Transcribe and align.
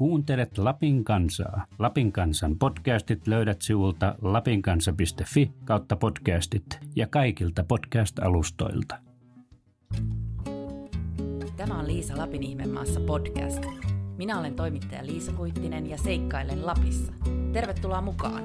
Kuuntelet 0.00 0.58
Lapin 0.58 1.04
kansaa. 1.04 1.66
Lapin 1.78 2.12
kansan 2.12 2.58
podcastit 2.58 3.26
löydät 3.26 3.62
sivulta 3.62 4.14
lapinkansa.fi 4.22 5.52
kautta 5.64 5.96
podcastit 5.96 6.64
ja 6.96 7.06
kaikilta 7.06 7.64
podcast-alustoilta. 7.64 8.96
Tämä 11.56 11.78
on 11.78 11.86
Liisa 11.86 12.18
Lapin 12.18 12.42
ihmemaassa 12.42 13.00
podcast. 13.00 13.64
Minä 14.16 14.38
olen 14.38 14.54
toimittaja 14.54 15.06
Liisa 15.06 15.32
Kuittinen 15.32 15.90
ja 15.90 15.98
seikkailen 15.98 16.66
Lapissa. 16.66 17.12
Tervetuloa 17.52 18.00
mukaan! 18.00 18.44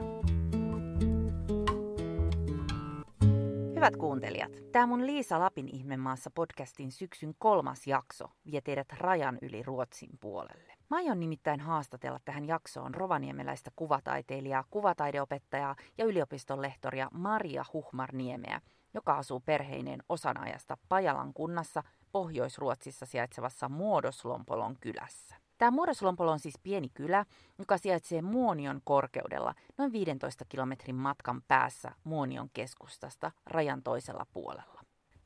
Hyvät 3.75 3.95
kuuntelijat, 3.95 4.51
tämä 4.71 4.87
mun 4.87 5.07
Liisa 5.07 5.39
Lapin 5.39 5.67
ihmemaassa 5.67 6.31
podcastin 6.31 6.91
syksyn 6.91 7.35
kolmas 7.37 7.87
jakso 7.87 8.25
vie 8.51 8.61
teidät 8.61 8.93
rajan 8.93 9.37
yli 9.41 9.63
Ruotsin 9.63 10.09
puolelle. 10.19 10.74
Mä 10.89 10.97
aion 10.97 11.19
nimittäin 11.19 11.59
haastatella 11.59 12.19
tähän 12.25 12.45
jaksoon 12.45 12.93
rovaniemeläistä 12.93 13.71
kuvataiteilijaa, 13.75 14.63
kuvataideopettajaa 14.69 15.75
ja 15.97 16.05
yliopiston 16.05 16.61
lehtoria 16.61 17.09
Maria 17.13 17.65
Huhmarniemeä, 17.73 18.61
joka 18.93 19.17
asuu 19.17 19.39
perheineen 19.39 20.03
osan 20.09 20.37
ajasta 20.37 20.77
Pajalan 20.89 21.33
kunnassa 21.33 21.83
Pohjois-Ruotsissa 22.11 23.05
sijaitsevassa 23.05 23.69
Muodoslompolon 23.69 24.75
kylässä. 24.81 25.35
Tämä 25.57 25.71
Muodoslompolo 25.71 26.31
on 26.31 26.39
siis 26.39 26.59
pieni 26.63 26.89
kylä, 26.89 27.25
joka 27.59 27.77
sijaitsee 27.77 28.21
Muonion 28.21 28.81
korkeudella 28.83 29.53
noin 29.77 29.91
15 29.91 30.45
kilometrin 30.49 30.95
matkan 30.95 31.41
päässä 31.47 31.91
Muonion 32.03 32.49
keskustasta 32.53 33.31
rajan 33.45 33.83
toisella 33.83 34.25
puolella. 34.33 34.74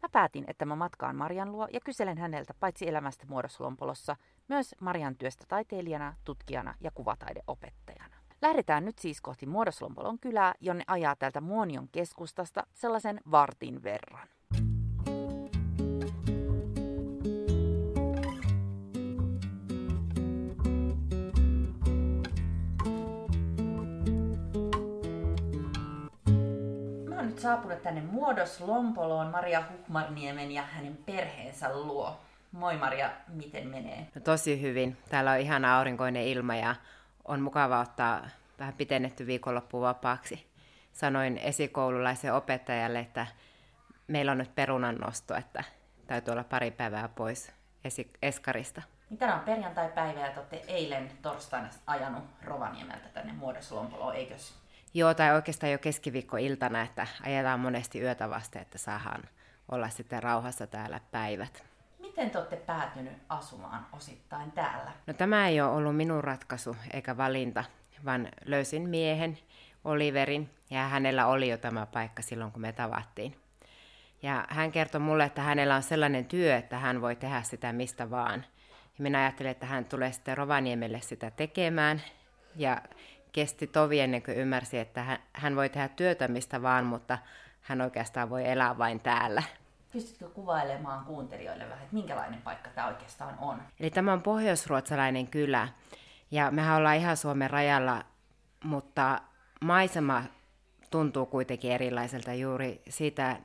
Mä 0.01 0.09
päätin, 0.11 0.43
että 0.47 0.65
mä 0.65 0.75
matkaan 0.75 1.15
Marian 1.15 1.51
luo 1.51 1.67
ja 1.73 1.79
kyselen 1.85 2.17
häneltä 2.17 2.53
paitsi 2.59 2.87
elämästä 2.87 3.25
Muodoslompolossa, 3.27 4.15
myös 4.47 4.75
Marian 4.79 5.15
työstä 5.15 5.45
taiteilijana, 5.47 6.15
tutkijana 6.23 6.75
ja 6.81 6.91
kuvataideopettajana. 6.91 8.15
Lähdetään 8.41 8.85
nyt 8.85 8.99
siis 8.99 9.21
kohti 9.21 9.45
Muodoslompolon 9.45 10.19
kylää, 10.19 10.53
jonne 10.59 10.83
ajaa 10.87 11.15
täältä 11.15 11.41
Muonion 11.41 11.87
keskustasta 11.91 12.63
sellaisen 12.73 13.21
vartin 13.31 13.83
verran. 13.83 14.27
Saapunut 27.39 27.83
tänne 27.83 28.01
Muodos 28.01 28.61
Lompoloon 28.61 29.27
Maria 29.27 29.63
Hukmarniemen 29.71 30.51
ja 30.51 30.61
hänen 30.61 30.97
perheensä 31.05 31.77
luo. 31.77 32.19
Moi 32.51 32.77
Maria, 32.77 33.09
miten 33.27 33.67
menee? 33.67 34.07
No 34.15 34.21
tosi 34.21 34.61
hyvin. 34.61 34.97
Täällä 35.09 35.31
on 35.31 35.39
ihan 35.39 35.65
aurinkoinen 35.65 36.23
ilma 36.23 36.55
ja 36.55 36.75
on 37.25 37.41
mukava 37.41 37.79
ottaa 37.79 38.29
vähän 38.59 38.73
pitennetty 38.73 39.27
viikonloppu 39.27 39.81
vapaaksi. 39.81 40.49
Sanoin 40.93 41.37
esikoululaisen 41.37 42.33
opettajalle, 42.33 42.99
että 42.99 43.27
meillä 44.07 44.31
on 44.31 44.37
nyt 44.37 44.55
perunannosto, 44.55 45.35
että 45.35 45.63
täytyy 46.07 46.31
olla 46.31 46.43
pari 46.43 46.71
päivää 46.71 47.09
pois 47.15 47.51
esi- 47.83 48.11
eskarista. 48.21 48.81
Mitä 49.09 49.33
on 49.35 49.39
perjantai-päivä 49.39 50.19
ja 50.19 50.31
te 50.31 50.39
olette 50.39 50.63
eilen 50.67 51.11
torstaina 51.21 51.69
ajanut 51.87 52.23
Rovaniemeltä 52.43 53.09
tänne 53.13 53.33
Muodoslompoloon, 53.33 54.15
eikös? 54.15 54.58
Joo, 54.93 55.13
tai 55.13 55.35
oikeastaan 55.35 55.71
jo 55.71 55.77
keskiviikkoiltana, 55.77 56.81
että 56.81 57.07
ajetaan 57.25 57.59
monesti 57.59 58.01
yötä 58.01 58.29
vasta, 58.29 58.59
että 58.59 58.77
saadaan 58.77 59.23
olla 59.71 59.89
sitten 59.89 60.23
rauhassa 60.23 60.67
täällä 60.67 60.99
päivät. 61.11 61.63
Miten 61.99 62.29
te 62.29 62.37
olette 62.37 62.55
päätynyt 62.55 63.13
asumaan 63.29 63.85
osittain 63.93 64.51
täällä? 64.51 64.91
No 65.07 65.13
tämä 65.13 65.47
ei 65.47 65.61
ole 65.61 65.71
ollut 65.71 65.95
minun 65.95 66.23
ratkaisu 66.23 66.75
eikä 66.93 67.17
valinta, 67.17 67.63
vaan 68.05 68.27
löysin 68.45 68.89
miehen, 68.89 69.37
Oliverin, 69.85 70.49
ja 70.69 70.87
hänellä 70.87 71.27
oli 71.27 71.49
jo 71.49 71.57
tämä 71.57 71.85
paikka 71.85 72.21
silloin, 72.21 72.51
kun 72.51 72.61
me 72.61 72.71
tavattiin. 72.71 73.35
Ja 74.21 74.45
hän 74.49 74.71
kertoi 74.71 75.01
mulle, 75.01 75.23
että 75.23 75.41
hänellä 75.41 75.75
on 75.75 75.83
sellainen 75.83 76.25
työ, 76.25 76.57
että 76.57 76.77
hän 76.77 77.01
voi 77.01 77.15
tehdä 77.15 77.41
sitä 77.41 77.73
mistä 77.73 78.09
vaan. 78.09 78.45
Ja 78.69 79.03
minä 79.03 79.19
ajattelin, 79.19 79.51
että 79.51 79.65
hän 79.65 79.85
tulee 79.85 80.11
sitten 80.11 80.37
Rovaniemelle 80.37 81.01
sitä 81.01 81.31
tekemään. 81.31 82.01
Ja 82.55 82.81
kesti 83.31 83.67
tovi 83.67 83.99
ennen 83.99 84.23
kuin 84.23 84.37
ymmärsi, 84.37 84.79
että 84.79 85.03
hän, 85.03 85.19
hän 85.33 85.55
voi 85.55 85.69
tehdä 85.69 85.87
työtä 85.87 86.27
mistä 86.27 86.61
vaan, 86.61 86.85
mutta 86.85 87.17
hän 87.61 87.81
oikeastaan 87.81 88.29
voi 88.29 88.49
elää 88.49 88.77
vain 88.77 88.99
täällä. 88.99 89.43
Pystytkö 89.91 90.29
kuvailemaan 90.29 91.05
kuuntelijoille 91.05 91.63
vähän, 91.63 91.83
että 91.83 91.95
minkälainen 91.95 92.41
paikka 92.41 92.69
tämä 92.69 92.87
oikeastaan 92.87 93.37
on? 93.39 93.61
Eli 93.79 93.89
tämä 93.89 94.13
on 94.13 94.21
pohjoisruotsalainen 94.21 95.27
kylä, 95.27 95.67
ja 96.31 96.51
mehän 96.51 96.77
ollaan 96.77 96.97
ihan 96.97 97.17
Suomen 97.17 97.49
rajalla, 97.49 98.05
mutta 98.63 99.21
maisema 99.61 100.23
tuntuu 100.91 101.25
kuitenkin 101.25 101.71
erilaiselta 101.71 102.33
juuri 102.33 102.81
siitä 102.89 103.37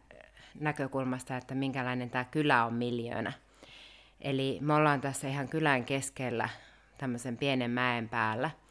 näkökulmasta, 0.60 1.36
että 1.36 1.54
minkälainen 1.54 2.10
tämä 2.10 2.24
kylä 2.24 2.64
on 2.64 2.74
miljöönä. 2.74 3.32
Eli 4.20 4.58
me 4.60 4.74
ollaan 4.74 5.00
tässä 5.00 5.28
ihan 5.28 5.48
kylän 5.48 5.84
keskellä 5.84 6.48
tämmöisen 6.98 7.36
pienen 7.36 7.70
mäen 7.70 8.08
päällä– 8.08 8.50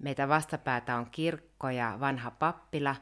Meitä 0.00 0.28
vastapäätä 0.28 0.96
on 0.96 1.06
kirkko 1.10 1.70
ja 1.70 1.96
vanha 2.00 2.30
pappila, 2.30 2.96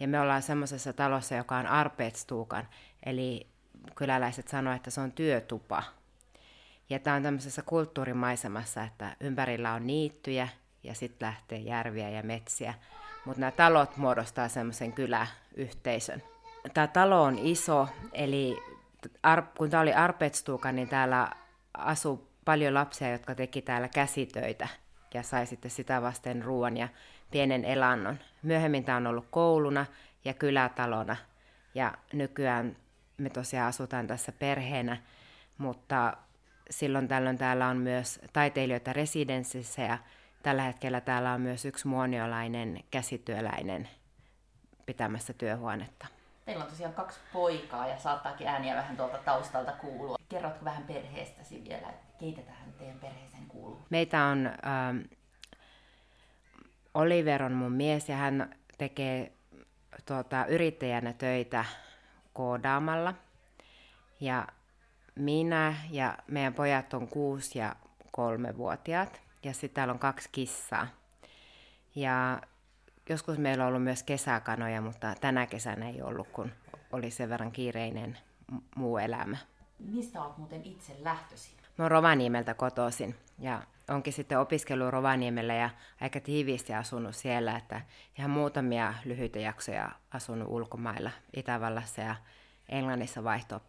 ja 0.00 0.08
me 0.08 0.20
ollaan 0.20 0.42
semmoisessa 0.42 0.92
talossa, 0.92 1.34
joka 1.34 1.56
on 1.56 1.66
arpeetstuukan, 1.66 2.68
eli 3.06 3.46
kyläläiset 3.94 4.48
sanoivat, 4.48 4.76
että 4.76 4.90
se 4.90 5.00
on 5.00 5.12
työtupa. 5.12 5.82
Ja 6.90 6.98
tämä 6.98 7.16
on 7.16 7.22
tämmöisessä 7.22 7.62
kulttuurimaisemassa, 7.62 8.82
että 8.82 9.16
ympärillä 9.20 9.72
on 9.72 9.86
niittyjä 9.86 10.48
ja 10.82 10.94
sitten 10.94 11.26
lähtee 11.26 11.58
järviä 11.58 12.10
ja 12.10 12.22
metsiä. 12.22 12.74
Mutta 13.24 13.40
nämä 13.40 13.50
talot 13.50 13.96
muodostaa 13.96 14.48
semmoisen 14.48 14.92
kyläyhteisön. 14.92 16.22
Tämä 16.74 16.86
talo 16.86 17.22
on 17.22 17.38
iso, 17.38 17.88
eli 18.12 18.56
kun 19.58 19.70
tämä 19.70 19.80
oli 19.80 19.92
Arpetstuuka, 19.92 20.72
niin 20.72 20.88
täällä 20.88 21.30
asuu 21.78 22.28
paljon 22.44 22.74
lapsia, 22.74 23.12
jotka 23.12 23.34
teki 23.34 23.62
täällä 23.62 23.88
käsitöitä– 23.88 24.68
ja 25.14 25.22
sai 25.22 25.46
sitten 25.46 25.70
sitä 25.70 26.02
vasten 26.02 26.42
ruoan 26.42 26.76
ja 26.76 26.88
pienen 27.30 27.64
elannon. 27.64 28.18
Myöhemmin 28.42 28.84
tämä 28.84 28.96
on 28.96 29.06
ollut 29.06 29.26
kouluna 29.30 29.86
ja 30.24 30.34
kylätalona 30.34 31.16
ja 31.74 31.94
nykyään 32.12 32.76
me 33.18 33.30
tosiaan 33.30 33.68
asutaan 33.68 34.06
tässä 34.06 34.32
perheenä, 34.32 34.96
mutta 35.58 36.16
silloin 36.70 37.08
tällöin 37.08 37.38
täällä 37.38 37.68
on 37.68 37.76
myös 37.76 38.20
taiteilijoita 38.32 38.92
residenssissä 38.92 39.82
ja 39.82 39.98
tällä 40.42 40.62
hetkellä 40.62 41.00
täällä 41.00 41.32
on 41.32 41.40
myös 41.40 41.64
yksi 41.64 41.88
muoniolainen 41.88 42.80
käsityöläinen 42.90 43.88
pitämässä 44.86 45.32
työhuonetta. 45.32 46.06
Teillä 46.44 46.64
on 46.64 46.70
tosiaan 46.70 46.94
kaksi 46.94 47.20
poikaa 47.32 47.86
ja 47.86 47.98
saattaakin 47.98 48.48
ääniä 48.48 48.76
vähän 48.76 48.96
tuolta 48.96 49.18
taustalta 49.18 49.72
kuulua. 49.72 50.16
Kerrotko 50.28 50.64
vähän 50.64 50.82
perheestäsi 50.82 51.64
vielä, 51.68 51.86
keitä 52.18 52.42
tähän 52.42 52.72
teidän 52.78 52.98
perheeseen 52.98 53.46
kuuluu? 53.48 53.82
Meitä 53.90 54.24
on, 54.24 54.46
ähm, 54.46 54.98
Oliver 56.94 57.42
on 57.42 57.52
mun 57.52 57.72
mies 57.72 58.08
ja 58.08 58.16
hän 58.16 58.54
tekee 58.78 59.32
tuota, 60.06 60.46
yrittäjänä 60.46 61.12
töitä 61.12 61.64
koodaamalla. 62.32 63.14
Ja 64.20 64.46
minä 65.14 65.74
ja 65.90 66.18
meidän 66.26 66.54
pojat 66.54 66.94
on 66.94 67.08
kuusi 67.08 67.58
ja 67.58 67.76
kolme 68.10 68.56
vuotiaat. 68.56 69.20
Ja 69.42 69.52
sitten 69.52 69.70
täällä 69.70 69.92
on 69.92 69.98
kaksi 69.98 70.28
kissaa. 70.32 70.86
Ja 71.94 72.40
joskus 73.08 73.38
meillä 73.38 73.64
on 73.64 73.68
ollut 73.68 73.82
myös 73.82 74.02
kesäkanoja, 74.02 74.80
mutta 74.80 75.14
tänä 75.20 75.46
kesänä 75.46 75.88
ei 75.88 76.02
ollut, 76.02 76.28
kun 76.28 76.52
oli 76.92 77.10
sen 77.10 77.28
verran 77.28 77.52
kiireinen 77.52 78.18
muu 78.76 78.98
elämä. 78.98 79.36
Mistä 79.78 80.22
olet 80.22 80.38
muuten 80.38 80.64
itse 80.64 80.96
lähtöisin? 81.00 81.63
Mä 81.78 81.84
oon 81.84 81.90
Rovaniemeltä 81.90 82.54
kotoisin 82.54 83.14
ja 83.38 83.62
onkin 83.88 84.12
sitten 84.12 84.38
opiskellut 84.38 84.90
Rovaniemellä 84.90 85.54
ja 85.54 85.70
aika 86.00 86.20
tiiviisti 86.20 86.74
asunut 86.74 87.14
siellä, 87.14 87.56
että 87.56 87.80
ihan 88.18 88.30
muutamia 88.30 88.94
lyhyitä 89.04 89.38
jaksoja 89.38 89.90
asunut 90.10 90.48
ulkomailla, 90.48 91.10
Itävallassa 91.36 92.00
ja 92.00 92.16
Englannissa 92.68 93.24
vaihto 93.24 93.60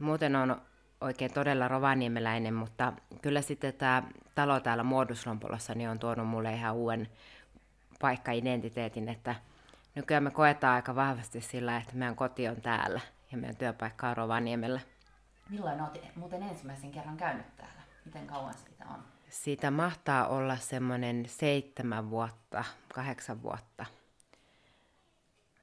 Muuten 0.00 0.36
on 0.36 0.62
oikein 1.00 1.32
todella 1.32 1.68
rovaniemeläinen, 1.68 2.54
mutta 2.54 2.92
kyllä 3.22 3.42
sitten 3.42 3.74
tämä 3.74 4.02
talo 4.34 4.60
täällä 4.60 4.82
Muoduslompolossa 4.82 5.74
niin 5.74 5.90
on 5.90 5.98
tuonut 5.98 6.28
mulle 6.28 6.52
ihan 6.52 6.74
uuden 6.74 7.08
paikka-identiteetin, 8.00 9.08
että 9.08 9.34
nykyään 9.94 10.22
me 10.22 10.30
koetaan 10.30 10.74
aika 10.74 10.94
vahvasti 10.94 11.40
sillä, 11.40 11.76
että 11.76 11.96
meidän 11.96 12.16
koti 12.16 12.48
on 12.48 12.60
täällä 12.60 13.00
ja 13.32 13.38
meidän 13.38 13.56
työpaikka 13.56 14.08
on 14.08 14.16
Rovaniemellä. 14.16 14.80
Milloin 15.50 15.80
olet 15.80 16.16
muuten 16.16 16.42
ensimmäisen 16.42 16.90
kerran 16.90 17.16
käynyt 17.16 17.56
täällä? 17.56 17.82
Miten 18.04 18.26
kauan 18.26 18.54
siitä 18.54 18.84
on? 18.94 19.04
Siitä 19.28 19.70
mahtaa 19.70 20.26
olla 20.26 20.56
semmoinen 20.56 21.24
seitsemän 21.28 22.10
vuotta, 22.10 22.64
kahdeksan 22.94 23.42
vuotta. 23.42 23.86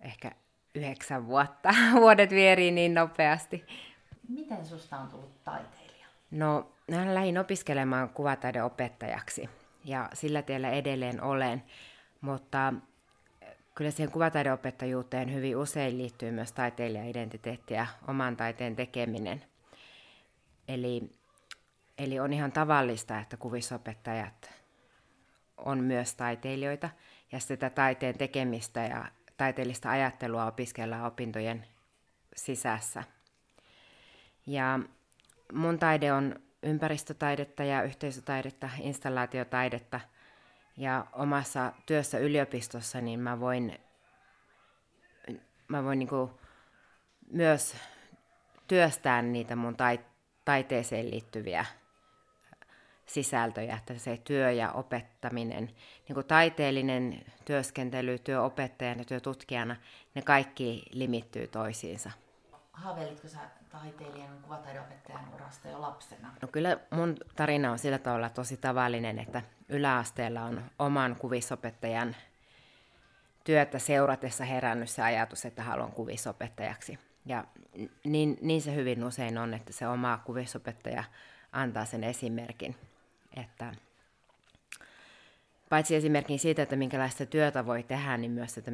Ehkä 0.02 0.32
yhdeksän 0.76 1.28
vuotta. 1.28 1.70
Vuodet 2.02 2.30
vierii 2.30 2.72
niin 2.72 2.94
nopeasti. 2.94 3.66
Miten 4.28 4.66
susta 4.66 4.98
on 4.98 5.08
tullut 5.08 5.44
taiteilija? 5.44 6.08
No, 6.32 6.72
mä 6.92 7.16
lähdin 7.16 7.38
opiskelemaan 7.38 8.10
kuvataideopettajaksi 8.10 9.50
ja 9.86 10.10
sillä 10.14 10.42
tiellä 10.42 10.70
edelleen 10.70 11.24
olen, 11.24 11.64
mutta 12.22 12.74
kyllä 13.76 13.92
siihen 13.92 14.12
kuvataideopettajuuteen 14.12 15.34
hyvin 15.34 15.58
usein 15.58 15.98
liittyy 15.98 16.32
myös 16.32 16.52
taiteilijaidentiteetti 16.52 17.74
ja 17.74 17.88
oman 18.08 18.38
taiteen 18.38 18.76
tekeminen. 18.76 19.44
Eli, 20.70 21.10
eli 21.98 22.20
on 22.20 22.34
ihan 22.34 22.52
tavallista, 22.52 23.20
että 23.20 23.38
kuvisopettajat 23.38 24.54
on 25.58 25.84
myös 25.84 26.16
taiteilijoita 26.16 26.90
ja 27.32 27.40
sitä 27.40 27.70
taiteen 27.70 28.18
tekemistä 28.18 28.80
ja 28.80 29.06
taiteellista 29.38 29.90
ajattelua 29.90 30.46
opiskellaan 30.46 31.06
opintojen 31.06 31.66
sisässä. 32.36 33.04
Ja 34.48 34.80
mun 35.54 35.80
taide 35.80 36.14
on 36.14 36.36
ympäristötaidetta 36.64 37.64
ja 37.64 37.84
yhteisötaidetta, 37.84 38.70
installaatiotaidetta. 38.82 40.00
Ja 40.78 41.06
omassa 41.14 41.74
työssä 41.86 42.18
yliopistossa 42.18 43.02
niin 43.02 43.20
mä 43.20 43.40
voin, 43.40 43.80
mä 45.68 45.84
voin 45.84 46.00
niin 46.00 46.10
myös 47.32 47.76
työstää 48.68 49.22
niitä 49.22 49.56
mun 49.56 49.76
taiteeseen 50.46 51.12
liittyviä 51.12 51.66
sisältöjä, 53.06 53.76
että 53.76 53.94
se 53.98 54.18
työ 54.24 54.52
ja 54.52 54.72
opettaminen, 54.72 55.66
niin 56.08 56.14
kuin 56.14 56.26
taiteellinen 56.26 57.26
työskentely, 57.46 58.20
työopettajana 58.20 59.02
ja 59.02 59.06
työtutkijana, 59.06 59.76
ne 60.16 60.22
kaikki 60.22 60.86
limittyy 60.92 61.48
toisiinsa. 61.48 62.12
Haaveilitko 62.72 63.28
sä 63.28 63.40
taiteilijan 63.70 64.42
kuvataideopettajan 64.42 65.34
urasta 65.36 65.68
jo 65.68 65.82
lapsena? 65.82 66.34
No 66.42 66.48
kyllä 66.48 66.78
mun 66.92 67.18
tarina 67.36 67.72
on 67.72 67.80
sillä 67.80 67.98
tavalla 67.98 68.30
tosi 68.30 68.58
tavallinen, 68.58 69.20
että 69.20 69.42
yläasteella 69.70 70.42
on 70.42 70.64
oman 70.80 71.16
kuvisopettajan 71.16 72.16
työtä 73.44 73.80
seuratessa 73.80 74.44
herännyt 74.44 74.90
se 74.90 75.02
ajatus, 75.02 75.46
että 75.46 75.64
haluan 75.64 75.92
kuvisopettajaksi. 75.92 77.00
Ja 77.26 77.44
niin, 78.04 78.38
niin 78.42 78.62
se 78.62 78.76
hyvin 78.76 79.04
usein 79.04 79.38
on, 79.38 79.54
että 79.54 79.74
se 79.74 79.88
oma 79.88 80.22
kuvisopettaja 80.26 81.04
antaa 81.52 81.86
sen 81.86 82.04
esimerkin 82.04 82.76
että 83.38 83.74
paitsi 85.70 85.96
esimerkiksi 85.96 86.42
siitä, 86.42 86.62
että 86.62 86.76
minkälaista 86.76 87.26
työtä 87.26 87.66
voi 87.66 87.84
tehdä, 87.84 88.18
niin 88.18 88.32
myös, 88.32 88.58
että 88.58 88.72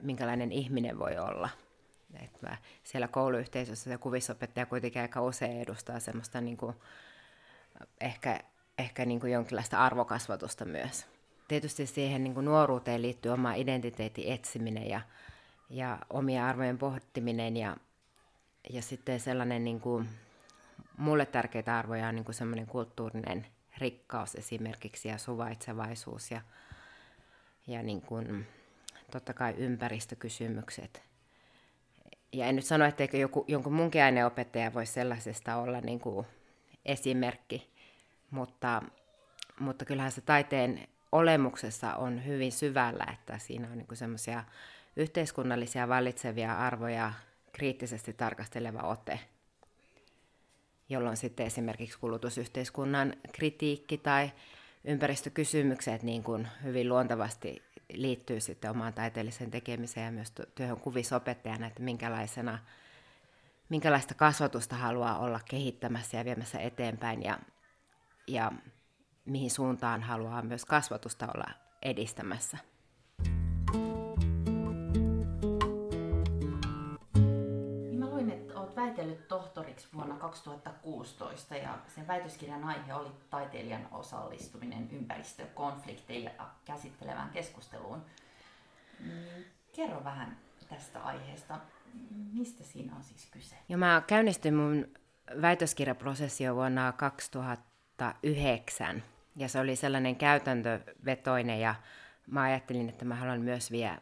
minkälainen 0.00 0.52
ihminen 0.52 0.98
voi 0.98 1.18
olla. 1.18 1.48
Että 2.22 2.56
siellä 2.84 3.08
kouluyhteisössä 3.08 3.90
se 3.90 3.98
kuvisopettaja 3.98 4.66
kuitenkin 4.66 5.02
aika 5.02 5.22
usein 5.22 5.60
edustaa 5.60 6.00
semmoista 6.00 6.40
niin 6.40 6.56
kuin, 6.56 6.76
ehkä, 8.00 8.40
ehkä 8.78 9.04
niin 9.04 9.20
kuin 9.20 9.32
jonkinlaista 9.32 9.78
arvokasvatusta 9.78 10.64
myös. 10.64 11.06
Tietysti 11.48 11.86
siihen 11.86 12.24
niin 12.24 12.34
kuin 12.34 12.44
nuoruuteen 12.44 13.02
liittyy 13.02 13.32
oma 13.32 13.54
identiteetin 13.54 14.32
etsiminen 14.32 14.88
ja, 14.88 15.00
ja 15.70 15.98
omia 16.10 16.46
arvojen 16.46 16.78
pohtiminen 16.78 17.56
ja, 17.56 17.76
ja 18.70 18.82
sitten 18.82 19.20
sellainen 19.20 19.64
niin 19.64 19.80
kuin, 19.80 20.08
mulle 20.96 21.26
tärkeitä 21.26 21.78
arvoja 21.78 22.08
on 22.08 22.14
niin 22.14 22.24
kuin 22.24 22.34
semmoinen 22.34 22.66
kulttuurinen 22.66 23.46
rikkaus 23.78 24.34
esimerkiksi 24.34 25.08
ja 25.08 25.18
suvaitsevaisuus 25.18 26.30
ja, 26.30 26.40
ja 27.66 27.82
niin 27.82 28.00
kuin, 28.00 28.46
totta 29.10 29.34
kai 29.34 29.54
ympäristökysymykset. 29.56 31.02
Ja 32.32 32.46
en 32.46 32.56
nyt 32.56 32.64
sano, 32.64 32.84
etteikö 32.84 33.16
joku, 33.16 33.44
jonkun 33.48 33.72
munkin 33.72 34.02
aineopettaja 34.02 34.74
voisi 34.74 34.92
sellaisesta 34.92 35.56
olla 35.56 35.80
niin 35.80 36.00
kuin 36.00 36.26
esimerkki, 36.84 37.70
mutta, 38.30 38.82
mutta 39.60 39.84
kyllähän 39.84 40.12
se 40.12 40.20
taiteen 40.20 40.88
olemuksessa 41.12 41.94
on 41.94 42.26
hyvin 42.26 42.52
syvällä, 42.52 43.06
että 43.12 43.38
siinä 43.38 43.68
on 43.72 43.78
niin 43.78 43.96
semmoisia 43.96 44.44
yhteiskunnallisia 44.96 45.88
vallitsevia 45.88 46.58
arvoja 46.58 47.12
kriittisesti 47.58 48.12
tarkasteleva 48.12 48.80
ote– 48.80 49.20
jolloin 50.88 51.16
sitten 51.16 51.46
esimerkiksi 51.46 51.98
kulutusyhteiskunnan 51.98 53.16
kritiikki 53.32 53.98
tai 53.98 54.30
ympäristökysymykset 54.84 56.02
niin 56.02 56.22
kuin 56.22 56.48
hyvin 56.64 56.88
luontevasti 56.88 57.62
liittyy 57.92 58.40
sitten 58.40 58.70
omaan 58.70 58.94
taiteelliseen 58.94 59.50
tekemiseen 59.50 60.06
ja 60.06 60.12
myös 60.12 60.32
työhön 60.54 60.80
kuvisopettajana, 60.80 61.66
että 61.66 61.82
minkälaisena, 61.82 62.58
minkälaista 63.68 64.14
kasvatusta 64.14 64.76
haluaa 64.76 65.18
olla 65.18 65.40
kehittämässä 65.50 66.16
ja 66.16 66.24
viemässä 66.24 66.58
eteenpäin 66.58 67.22
ja, 67.22 67.38
ja 68.26 68.52
mihin 69.24 69.50
suuntaan 69.50 70.02
haluaa 70.02 70.42
myös 70.42 70.64
kasvatusta 70.64 71.28
olla 71.34 71.50
edistämässä. 71.82 72.58
Väitellyt 78.88 79.28
tohtoriksi 79.28 79.88
vuonna 79.94 80.16
2016 80.16 81.56
ja 81.56 81.78
sen 81.94 82.06
väitöskirjan 82.06 82.64
aihe 82.64 82.94
oli 82.94 83.10
taiteilijan 83.30 83.88
osallistuminen 83.92 84.88
ympäristökonflikteja 84.92 86.30
käsittelevään 86.64 87.30
keskusteluun. 87.30 88.02
Mm, 89.00 89.44
kerro 89.72 90.04
vähän 90.04 90.36
tästä 90.68 91.02
aiheesta. 91.02 91.60
Mistä 92.32 92.64
siinä 92.64 92.96
on 92.96 93.02
siis 93.02 93.28
kyse? 93.30 93.56
Jo 93.68 93.78
mä 93.78 94.02
käynnistin 94.06 94.54
mun 94.54 94.88
väitöskirjaprosessi 95.42 96.44
jo 96.44 96.54
vuonna 96.54 96.92
2009 96.92 99.02
ja 99.36 99.48
se 99.48 99.60
oli 99.60 99.76
sellainen 99.76 100.16
käytäntövetoinen 100.16 101.60
ja 101.60 101.74
mä 102.26 102.42
ajattelin, 102.42 102.88
että 102.88 103.04
mä 103.04 103.14
haluan 103.14 103.40
myös 103.40 103.70
vielä 103.70 103.98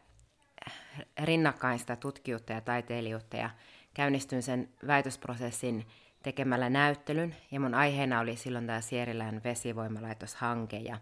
rinnakkain 1.24 1.78
sitä 1.78 1.96
tutkijuutta 1.96 2.52
ja 2.52 2.60
taiteilijuutta 2.60 3.36
ja 3.36 3.50
käynnistyin 3.96 4.42
sen 4.42 4.68
väitösprosessin 4.86 5.86
tekemällä 6.22 6.70
näyttelyn, 6.70 7.36
ja 7.50 7.60
mun 7.60 7.74
aiheena 7.74 8.20
oli 8.20 8.36
silloin 8.36 8.66
tämä 8.66 8.80
Sierilän 8.80 9.40
vesivoimalaitoshanke 9.44 10.76
ja 10.76 10.98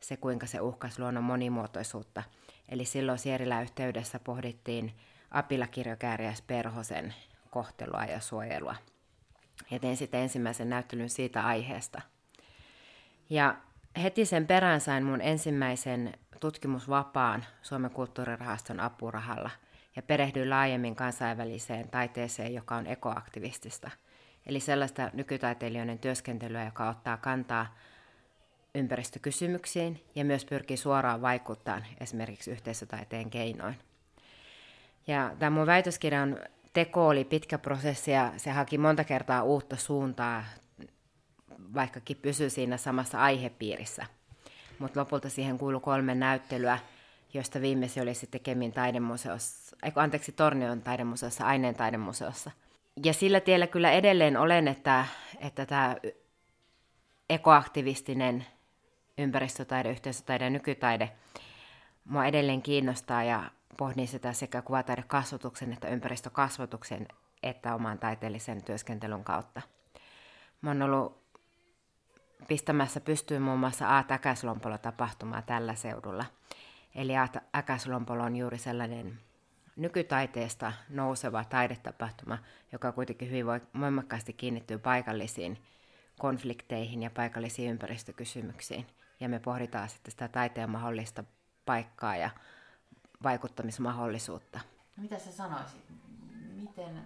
se, 0.00 0.16
kuinka 0.16 0.46
se 0.46 0.60
uhkasi 0.60 1.00
luonnon 1.00 1.24
monimuotoisuutta. 1.24 2.22
Eli 2.68 2.84
silloin 2.84 3.18
Sierilän 3.18 3.62
yhteydessä 3.62 4.18
pohdittiin 4.18 4.92
apilakirjokääriäs 5.30 6.42
perhosen 6.42 7.14
kohtelua 7.50 8.04
ja 8.04 8.20
suojelua. 8.20 8.74
Ja 9.70 9.78
tein 9.78 9.96
sitten 9.96 10.20
ensimmäisen 10.20 10.70
näyttelyn 10.70 11.10
siitä 11.10 11.46
aiheesta. 11.46 12.00
Ja 13.30 13.56
heti 14.02 14.24
sen 14.24 14.46
perään 14.46 14.80
sain 14.80 15.04
mun 15.04 15.20
ensimmäisen 15.20 16.14
tutkimusvapaan 16.40 17.44
Suomen 17.62 17.90
kulttuurirahaston 17.90 18.80
apurahalla– 18.80 19.50
ja 19.96 20.02
perehdyin 20.02 20.50
laajemmin 20.50 20.96
kansainväliseen 20.96 21.88
taiteeseen, 21.88 22.54
joka 22.54 22.76
on 22.76 22.86
ekoaktivistista. 22.86 23.90
Eli 24.46 24.60
sellaista 24.60 25.10
nykytaiteilijoiden 25.12 25.98
työskentelyä, 25.98 26.64
joka 26.64 26.88
ottaa 26.88 27.16
kantaa 27.16 27.74
ympäristökysymyksiin 28.74 30.04
ja 30.14 30.24
myös 30.24 30.44
pyrkii 30.44 30.76
suoraan 30.76 31.22
vaikuttamaan 31.22 31.84
esimerkiksi 32.00 32.50
yhteisötaiteen 32.50 33.30
keinoin. 33.30 33.78
Ja 35.06 35.32
tämä 35.38 35.50
mun 35.50 35.66
väitöskirjan 35.66 36.38
teko 36.72 37.08
oli 37.08 37.24
pitkä 37.24 37.58
prosessi 37.58 38.10
ja 38.10 38.32
se 38.36 38.50
haki 38.50 38.78
monta 38.78 39.04
kertaa 39.04 39.42
uutta 39.42 39.76
suuntaa, 39.76 40.44
vaikkakin 41.74 42.16
pysyi 42.16 42.50
siinä 42.50 42.76
samassa 42.76 43.20
aihepiirissä. 43.20 44.06
Mutta 44.78 45.00
lopulta 45.00 45.28
siihen 45.28 45.58
kuului 45.58 45.80
kolme 45.80 46.14
näyttelyä, 46.14 46.78
josta 47.34 47.60
viimeisin 47.60 48.02
oli 48.02 48.14
sitten 48.14 48.40
Kemin 48.40 48.72
taidemuseossa, 48.72 49.76
eiku, 49.82 50.00
anteeksi, 50.00 50.32
Tornion 50.32 50.82
taidemuseossa, 50.82 51.46
Aineen 51.46 51.74
taidemuseossa. 51.74 52.50
Ja 53.04 53.12
sillä 53.12 53.40
tiellä 53.40 53.66
kyllä 53.66 53.90
edelleen 53.90 54.36
olen, 54.36 54.68
että, 54.68 55.06
että 55.38 55.66
tämä 55.66 55.96
ekoaktivistinen 57.30 58.46
ympäristötaide, 59.18 59.90
yhteisötaide 59.90 60.44
ja 60.44 60.50
nykytaide 60.50 61.12
mua 62.04 62.26
edelleen 62.26 62.62
kiinnostaa 62.62 63.24
ja 63.24 63.50
pohdin 63.76 64.08
sitä 64.08 64.32
sekä 64.32 64.62
kuvataidekasvatuksen 64.62 65.72
että 65.72 65.88
ympäristökasvatuksen 65.88 67.08
että 67.42 67.74
oman 67.74 67.98
taiteellisen 67.98 68.64
työskentelyn 68.64 69.24
kautta. 69.24 69.62
Mä 70.60 70.70
oon 70.70 70.82
ollut 70.82 71.22
pistämässä 72.48 73.00
pystyyn 73.00 73.42
muun 73.42 73.58
muassa 73.58 73.98
A. 73.98 74.02
Täkäslompolo 74.02 74.78
tapahtumaa 74.78 75.42
tällä 75.42 75.74
seudulla– 75.74 76.24
Eli 76.94 77.12
Äkäslompolo 77.54 78.22
on 78.22 78.36
juuri 78.36 78.58
sellainen 78.58 79.18
nykytaiteesta 79.76 80.72
nouseva 80.88 81.44
taidetapahtuma, 81.44 82.38
joka 82.72 82.92
kuitenkin 82.92 83.30
hyvin 83.30 83.46
voimakkaasti 83.80 84.32
kiinnittyy 84.32 84.78
paikallisiin 84.78 85.58
konflikteihin 86.18 87.02
ja 87.02 87.10
paikallisiin 87.10 87.70
ympäristökysymyksiin. 87.70 88.86
Ja 89.20 89.28
me 89.28 89.38
pohditaan 89.38 89.88
sitten 89.88 90.10
sitä 90.10 90.28
taiteen 90.28 90.70
mahdollista 90.70 91.24
paikkaa 91.66 92.16
ja 92.16 92.30
vaikuttamismahdollisuutta. 93.22 94.60
No 94.96 95.02
mitä 95.02 95.18
sä 95.18 95.32
sanoisit? 95.32 95.80
Miten 96.54 97.02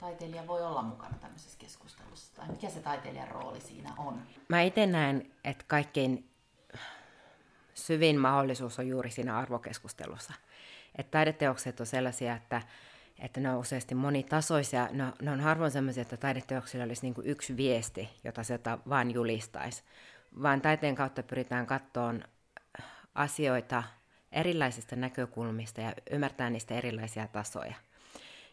taiteilija 0.00 0.46
voi 0.46 0.62
olla 0.62 0.82
mukana 0.82 1.18
tämmöisessä 1.20 1.58
keskustelussa? 1.58 2.34
Tai 2.34 2.48
mikä 2.48 2.70
se 2.70 2.80
taiteilijan 2.80 3.28
rooli 3.28 3.60
siinä 3.60 3.94
on? 3.98 4.22
Mä 4.48 4.60
itse 4.62 4.86
näen, 4.86 5.32
että 5.44 5.64
kaikkein 5.68 6.29
syvin 7.80 8.18
mahdollisuus 8.18 8.78
on 8.78 8.88
juuri 8.88 9.10
siinä 9.10 9.38
arvokeskustelussa. 9.38 10.32
Että 10.98 11.10
taideteokset 11.10 11.80
on 11.80 11.86
sellaisia, 11.86 12.36
että, 12.36 12.62
että 13.18 13.40
ne 13.40 13.50
on 13.50 13.58
useasti 13.58 13.94
monitasoisia. 13.94 14.88
Ne, 14.92 15.04
ne 15.22 15.30
on 15.30 15.40
harvoin 15.40 15.70
sellaisia, 15.70 16.02
että 16.02 16.16
taideteoksilla 16.16 16.84
olisi 16.84 17.02
niin 17.02 17.14
yksi 17.24 17.56
viesti, 17.56 18.08
jota 18.24 18.42
se 18.42 18.60
vain 18.88 19.10
julistaisi. 19.10 19.82
Vaan 20.42 20.60
taiteen 20.60 20.94
kautta 20.94 21.22
pyritään 21.22 21.66
katsomaan 21.66 22.24
asioita 23.14 23.82
erilaisista 24.32 24.96
näkökulmista 24.96 25.80
ja 25.80 25.92
ymmärtää 26.10 26.50
niistä 26.50 26.74
erilaisia 26.74 27.28
tasoja. 27.28 27.74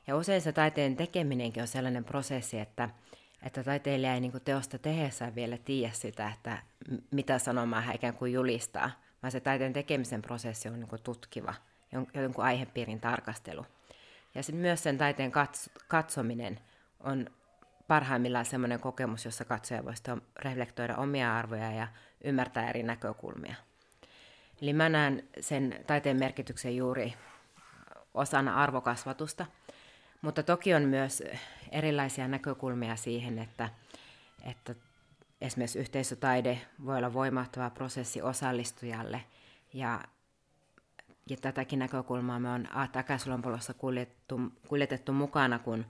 Ja 0.08 0.16
usein 0.16 0.42
se 0.42 0.52
taiteen 0.52 0.96
tekeminenkin 0.96 1.62
on 1.62 1.68
sellainen 1.68 2.04
prosessi, 2.04 2.60
että, 2.60 2.90
että 3.44 3.64
taiteilija 3.64 4.14
ei 4.14 4.20
niin 4.20 4.32
teosta 4.46 4.80
tehessään 4.80 5.36
vielä 5.36 5.58
tiedä 5.58 5.94
sitä, 5.94 6.32
että 6.36 6.58
mitä 7.12 7.40
sanomaa 7.40 7.82
hän 7.82 7.96
ikään 7.96 8.14
kuin 8.14 8.34
julistaa, 8.34 8.92
vaan 9.24 9.32
se 9.32 9.40
taiteen 9.40 9.74
tekemisen 9.74 10.22
prosessi 10.22 10.70
on 10.70 10.80
niin 10.80 11.04
tutkiva, 11.04 11.54
jonkun 12.14 12.44
aihepiirin 12.44 13.02
tarkastelu. 13.02 13.66
Ja 14.36 14.44
sitten 14.44 14.62
myös 14.62 14.84
sen 14.84 14.98
taiteen 14.98 15.32
katsominen 15.88 16.60
on 17.00 17.30
parhaimmillaan 17.88 18.46
sellainen 18.46 18.80
kokemus, 18.80 19.26
jossa 19.26 19.46
katsoja 19.46 19.86
voisi 19.86 20.04
reflektoida 20.36 20.96
omia 20.96 21.38
arvoja 21.38 21.72
ja 21.72 21.88
ymmärtää 22.24 22.70
eri 22.70 22.84
näkökulmia. 22.84 23.56
Eli 24.62 24.74
mä 24.74 24.90
näen 24.90 25.24
sen 25.40 25.84
taiteen 25.88 26.18
merkityksen 26.18 26.76
juuri 26.76 27.14
osana 28.14 28.64
arvokasvatusta, 28.64 29.46
mutta 30.22 30.44
toki 30.44 30.74
on 30.74 30.84
myös 30.84 31.24
erilaisia 31.72 32.28
näkökulmia 32.28 32.96
siihen, 32.96 33.40
että, 33.40 33.70
että 34.44 34.76
esimerkiksi 35.41 35.79
yhteisötaide 35.79 36.62
voi 36.86 36.98
olla 36.98 37.13
voimahtava 37.13 37.70
prosessi 37.70 38.22
osallistujalle 38.22 39.24
ja, 39.74 40.01
ja 41.29 41.38
tätäkin 41.38 41.79
näkökulmaa 41.79 42.39
me 42.39 42.50
on 42.50 42.67
Takaisulonpolossa 42.91 43.74
kuljettu, 43.74 44.39
kuljetettu 44.67 45.13
mukana, 45.13 45.60
kun 45.60 45.86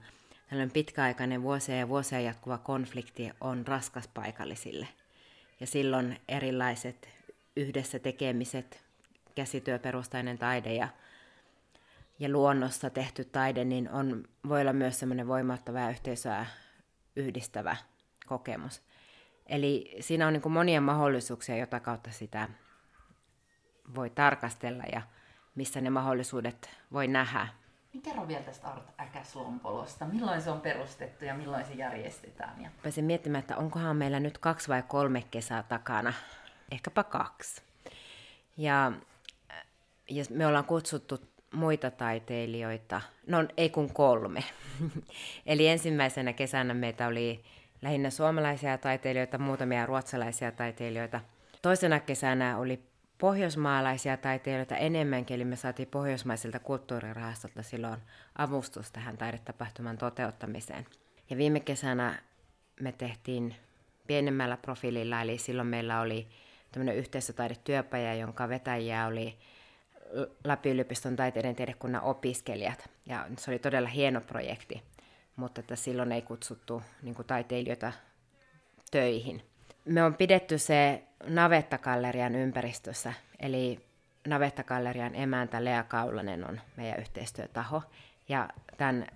tällainen 0.48 0.72
pitkäaikainen 0.72 1.42
vuosia 1.42 1.76
ja 1.76 1.88
vuosia 1.88 2.20
jatkuva 2.20 2.58
konflikti 2.58 3.30
on 3.40 3.66
raskas 3.66 4.08
paikallisille. 4.08 4.88
Ja 5.60 5.66
silloin 5.66 6.20
erilaiset 6.28 7.08
yhdessä 7.56 7.98
tekemiset, 7.98 8.84
käsityöperustainen 9.34 10.38
taide 10.38 10.74
ja, 10.74 10.88
ja 12.18 12.28
luonnossa 12.28 12.90
tehty 12.90 13.24
taide, 13.24 13.64
niin 13.64 13.90
on, 13.90 14.24
voi 14.48 14.60
olla 14.60 14.72
myös 14.72 14.98
semmoinen 14.98 15.28
voimattava 15.28 15.80
ja 15.80 15.90
yhteisöä 15.90 16.46
yhdistävä 17.16 17.76
kokemus. 18.26 18.82
Eli 19.48 19.96
siinä 20.00 20.26
on 20.26 20.32
niin 20.32 20.52
monia 20.52 20.80
mahdollisuuksia, 20.80 21.56
jota 21.56 21.80
kautta 21.80 22.10
sitä 22.10 22.48
voi 23.94 24.10
tarkastella 24.10 24.84
ja 24.92 25.02
missä 25.54 25.80
ne 25.80 25.90
mahdollisuudet 25.90 26.70
voi 26.92 27.08
nähdä. 27.08 27.48
Niin 27.92 28.02
kerro 28.02 28.28
vielä 28.28 28.42
tästä 28.42 28.68
Art 28.68 29.00
Äkäslompolosta. 29.00 30.04
Milloin 30.04 30.42
se 30.42 30.50
on 30.50 30.60
perustettu 30.60 31.24
ja 31.24 31.34
milloin 31.34 31.64
se 31.64 31.72
järjestetään? 31.72 32.62
Ja... 32.62 32.70
Pääsin 32.82 33.04
miettimään, 33.04 33.40
että 33.40 33.56
onkohan 33.56 33.96
meillä 33.96 34.20
nyt 34.20 34.38
kaksi 34.38 34.68
vai 34.68 34.82
kolme 34.88 35.24
kesää 35.30 35.62
takana 35.62 36.12
ehkäpä 36.70 37.04
kaksi. 37.04 37.62
Ja, 38.56 38.92
ja 40.10 40.24
me 40.30 40.46
ollaan 40.46 40.64
kutsuttu 40.64 41.20
muita 41.52 41.90
taiteilijoita, 41.90 43.00
no 43.26 43.38
ei 43.56 43.70
kun 43.70 43.94
kolme. 43.94 44.44
Eli 45.46 45.68
ensimmäisenä 45.68 46.32
kesänä 46.32 46.74
meitä 46.74 47.06
oli 47.06 47.44
lähinnä 47.82 48.10
suomalaisia 48.10 48.78
taiteilijoita, 48.78 49.38
muutamia 49.38 49.86
ruotsalaisia 49.86 50.52
taiteilijoita. 50.52 51.20
Toisena 51.62 52.00
kesänä 52.00 52.58
oli 52.58 52.82
pohjoismaalaisia 53.18 54.16
taiteilijoita 54.16 54.76
enemmänkin, 54.76 55.34
eli 55.34 55.44
me 55.44 55.56
saatiin 55.56 55.88
pohjoismaisilta 55.88 56.58
kulttuurirahastolta 56.58 57.62
silloin 57.62 58.00
avustus 58.38 58.92
tähän 58.92 59.18
taidetapahtuman 59.18 59.98
toteuttamiseen. 59.98 60.86
Ja 61.30 61.36
viime 61.36 61.60
kesänä 61.60 62.22
me 62.80 62.92
tehtiin 62.92 63.56
pienemmällä 64.06 64.56
profiililla, 64.56 65.22
eli 65.22 65.38
silloin 65.38 65.68
meillä 65.68 66.00
oli 66.00 66.28
tämmöinen 66.72 66.96
yhteisötaidetyöpaja, 66.96 68.14
jonka 68.14 68.48
vetäjiä 68.48 69.06
oli 69.06 69.38
Lapin 70.44 70.72
yliopiston 70.72 71.16
taiteiden 71.16 71.56
tiedekunnan 71.56 72.02
opiskelijat. 72.02 72.90
Ja 73.06 73.26
se 73.38 73.50
oli 73.50 73.58
todella 73.58 73.88
hieno 73.88 74.20
projekti, 74.20 74.82
mutta 75.38 75.60
että 75.60 75.76
silloin 75.76 76.12
ei 76.12 76.22
kutsuttu 76.22 76.82
niin 77.02 77.14
kuin 77.14 77.26
taiteilijoita 77.26 77.92
töihin. 78.90 79.42
Me 79.84 80.02
on 80.02 80.14
pidetty 80.14 80.58
se 80.58 81.02
Navettakallerian 81.26 82.34
ympäristössä, 82.34 83.12
eli 83.40 83.80
Navettakallerian 84.26 85.14
emäntä 85.14 85.64
Lea 85.64 85.82
Kaulanen 85.82 86.48
on 86.48 86.60
meidän 86.76 87.00
yhteistyötaho. 87.00 87.82
Ja 88.28 88.48
tämän 88.76 89.06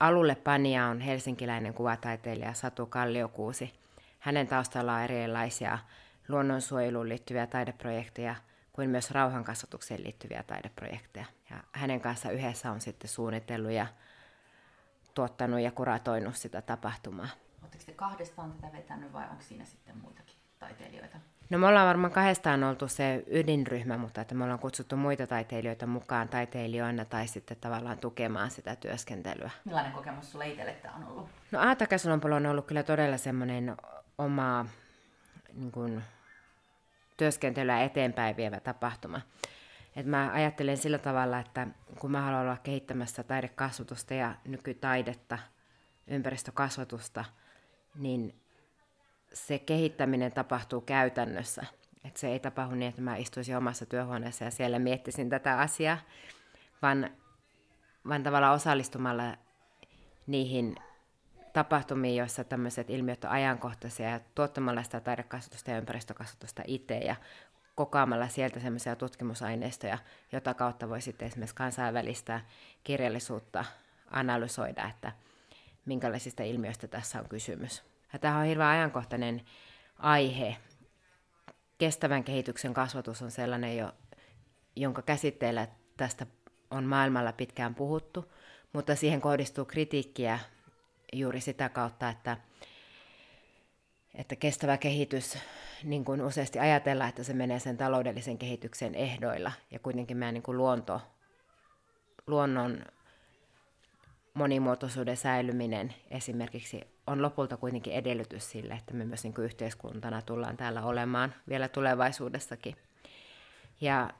alulle 0.00 0.34
panija 0.34 0.86
on 0.86 1.00
helsinkiläinen 1.00 1.74
kuvataiteilija 1.74 2.54
Satu 2.54 2.86
Kalliokuusi. 2.86 3.72
Hänen 4.18 4.46
taustallaan 4.46 4.98
on 4.98 5.04
erilaisia 5.04 5.78
luonnonsuojeluun 6.28 7.08
liittyviä 7.08 7.46
taideprojekteja 7.46 8.34
kuin 8.72 8.90
myös 8.90 9.10
rauhankasvatukseen 9.10 10.04
liittyviä 10.04 10.42
taideprojekteja. 10.42 11.26
Ja 11.50 11.56
hänen 11.72 12.00
kanssa 12.00 12.30
yhdessä 12.30 12.70
on 12.70 12.80
sitten 12.80 13.10
suunnitellut 13.10 13.72
ja 13.72 13.86
tuottanut 15.14 15.60
ja 15.60 15.70
kuratoinut 15.70 16.36
sitä 16.36 16.62
tapahtumaa. 16.62 17.28
Oletteko 17.62 17.84
te 17.86 17.92
kahdestaan 17.92 18.52
tätä 18.52 18.72
vetänyt 18.72 19.12
vai 19.12 19.24
onko 19.30 19.42
siinä 19.42 19.64
sitten 19.64 19.96
muitakin 19.96 20.36
taiteilijoita? 20.58 21.18
No 21.50 21.58
me 21.58 21.66
ollaan 21.66 21.86
varmaan 21.86 22.12
kahdestaan 22.12 22.64
oltu 22.64 22.88
se 22.88 23.24
ydinryhmä, 23.26 23.98
mutta 23.98 24.20
että 24.20 24.34
me 24.34 24.44
ollaan 24.44 24.58
kutsuttu 24.58 24.96
muita 24.96 25.26
taiteilijoita 25.26 25.86
mukaan 25.86 26.28
taiteilijoina 26.28 27.04
tai 27.04 27.26
sitten 27.26 27.56
tavallaan 27.60 27.98
tukemaan 27.98 28.50
sitä 28.50 28.76
työskentelyä. 28.76 29.50
Millainen 29.64 29.92
kokemus 29.92 30.32
sulla 30.32 30.44
itselle 30.44 30.72
tämä 30.72 30.94
on 30.94 31.04
ollut? 31.04 31.28
No 31.50 31.60
Aata 31.60 31.84
on 32.36 32.46
ollut 32.46 32.66
kyllä 32.66 32.82
todella 32.82 33.16
semmoinen 33.16 33.76
oma 34.18 34.66
niin 35.52 35.72
kuin, 35.72 36.02
työskentelyä 37.16 37.80
eteenpäin 37.80 38.36
vievä 38.36 38.60
tapahtuma. 38.60 39.20
Et 39.96 40.06
mä 40.06 40.30
ajattelen 40.32 40.76
sillä 40.76 40.98
tavalla, 40.98 41.38
että 41.38 41.66
kun 42.00 42.10
mä 42.10 42.22
haluan 42.22 42.42
olla 42.42 42.56
kehittämässä 42.62 43.22
taidekasvatusta 43.22 44.14
ja 44.14 44.34
nykytaidetta, 44.44 45.38
ympäristökasvatusta, 46.06 47.24
niin 47.94 48.40
se 49.32 49.58
kehittäminen 49.58 50.32
tapahtuu 50.32 50.80
käytännössä. 50.80 51.66
Et 52.04 52.16
se 52.16 52.28
ei 52.28 52.40
tapahdu 52.40 52.74
niin, 52.74 52.88
että 52.88 53.02
mä 53.02 53.16
istuisin 53.16 53.56
omassa 53.56 53.86
työhuoneessa 53.86 54.44
ja 54.44 54.50
siellä 54.50 54.78
miettisin 54.78 55.30
tätä 55.30 55.58
asiaa, 55.58 55.98
vaan, 56.82 57.10
vaan 58.08 58.22
tavallaan 58.22 58.54
osallistumalla 58.54 59.36
niihin 60.26 60.76
tapahtumia, 61.52 62.14
joissa 62.14 62.44
tämmöiset 62.44 62.90
ilmiöt 62.90 63.24
on 63.24 63.30
ajankohtaisia 63.30 64.08
ja 64.08 64.20
tuottamalla 64.34 64.82
sitä 64.82 65.00
taidekasvatusta 65.00 65.70
ja 65.70 65.78
ympäristökasvatusta 65.78 66.62
itse 66.66 66.98
ja 66.98 67.16
kokoamalla 67.74 68.28
sieltä 68.28 68.60
semmoisia 68.60 68.96
tutkimusaineistoja, 68.96 69.98
jota 70.32 70.54
kautta 70.54 70.88
voi 70.88 71.00
sitten 71.00 71.28
esimerkiksi 71.28 71.56
kansainvälistä 71.56 72.40
kirjallisuutta 72.84 73.64
analysoida, 74.10 74.88
että 74.90 75.12
minkälaisista 75.84 76.42
ilmiöistä 76.42 76.88
tässä 76.88 77.18
on 77.20 77.28
kysymys. 77.28 77.82
Ja 78.12 78.18
tämä 78.18 78.38
on 78.38 78.46
hirveän 78.46 78.70
ajankohtainen 78.70 79.42
aihe. 79.98 80.56
Kestävän 81.78 82.24
kehityksen 82.24 82.74
kasvatus 82.74 83.22
on 83.22 83.30
sellainen, 83.30 83.76
jo, 83.76 83.92
jonka 84.76 85.02
käsitteellä 85.02 85.68
tästä 85.96 86.26
on 86.70 86.84
maailmalla 86.84 87.32
pitkään 87.32 87.74
puhuttu, 87.74 88.32
mutta 88.72 88.96
siihen 88.96 89.20
kohdistuu 89.20 89.64
kritiikkiä 89.64 90.38
juuri 91.12 91.40
sitä 91.40 91.68
kautta, 91.68 92.08
että, 92.08 92.36
että 94.14 94.36
kestävä 94.36 94.76
kehitys, 94.76 95.38
niin 95.84 96.04
kuin 96.04 96.22
useasti 96.22 96.58
ajatellaan, 96.58 97.08
että 97.08 97.24
se 97.24 97.34
menee 97.34 97.58
sen 97.58 97.76
taloudellisen 97.76 98.38
kehityksen 98.38 98.94
ehdoilla, 98.94 99.52
ja 99.70 99.78
kuitenkin 99.78 100.16
meidän 100.16 100.34
niin 100.34 100.42
kuin 100.42 100.58
luonto, 100.58 101.00
luonnon 102.26 102.84
monimuotoisuuden 104.34 105.16
säilyminen 105.16 105.94
esimerkiksi 106.10 106.80
on 107.06 107.22
lopulta 107.22 107.56
kuitenkin 107.56 107.92
edellytys 107.92 108.50
sille, 108.50 108.74
että 108.74 108.94
me 108.94 109.04
myös 109.04 109.24
niin 109.24 109.34
kuin 109.34 109.44
yhteiskuntana 109.44 110.22
tullaan 110.22 110.56
täällä 110.56 110.82
olemaan 110.82 111.34
vielä 111.48 111.68
tulevaisuudessakin. 111.68 112.76
Ja 113.80 114.10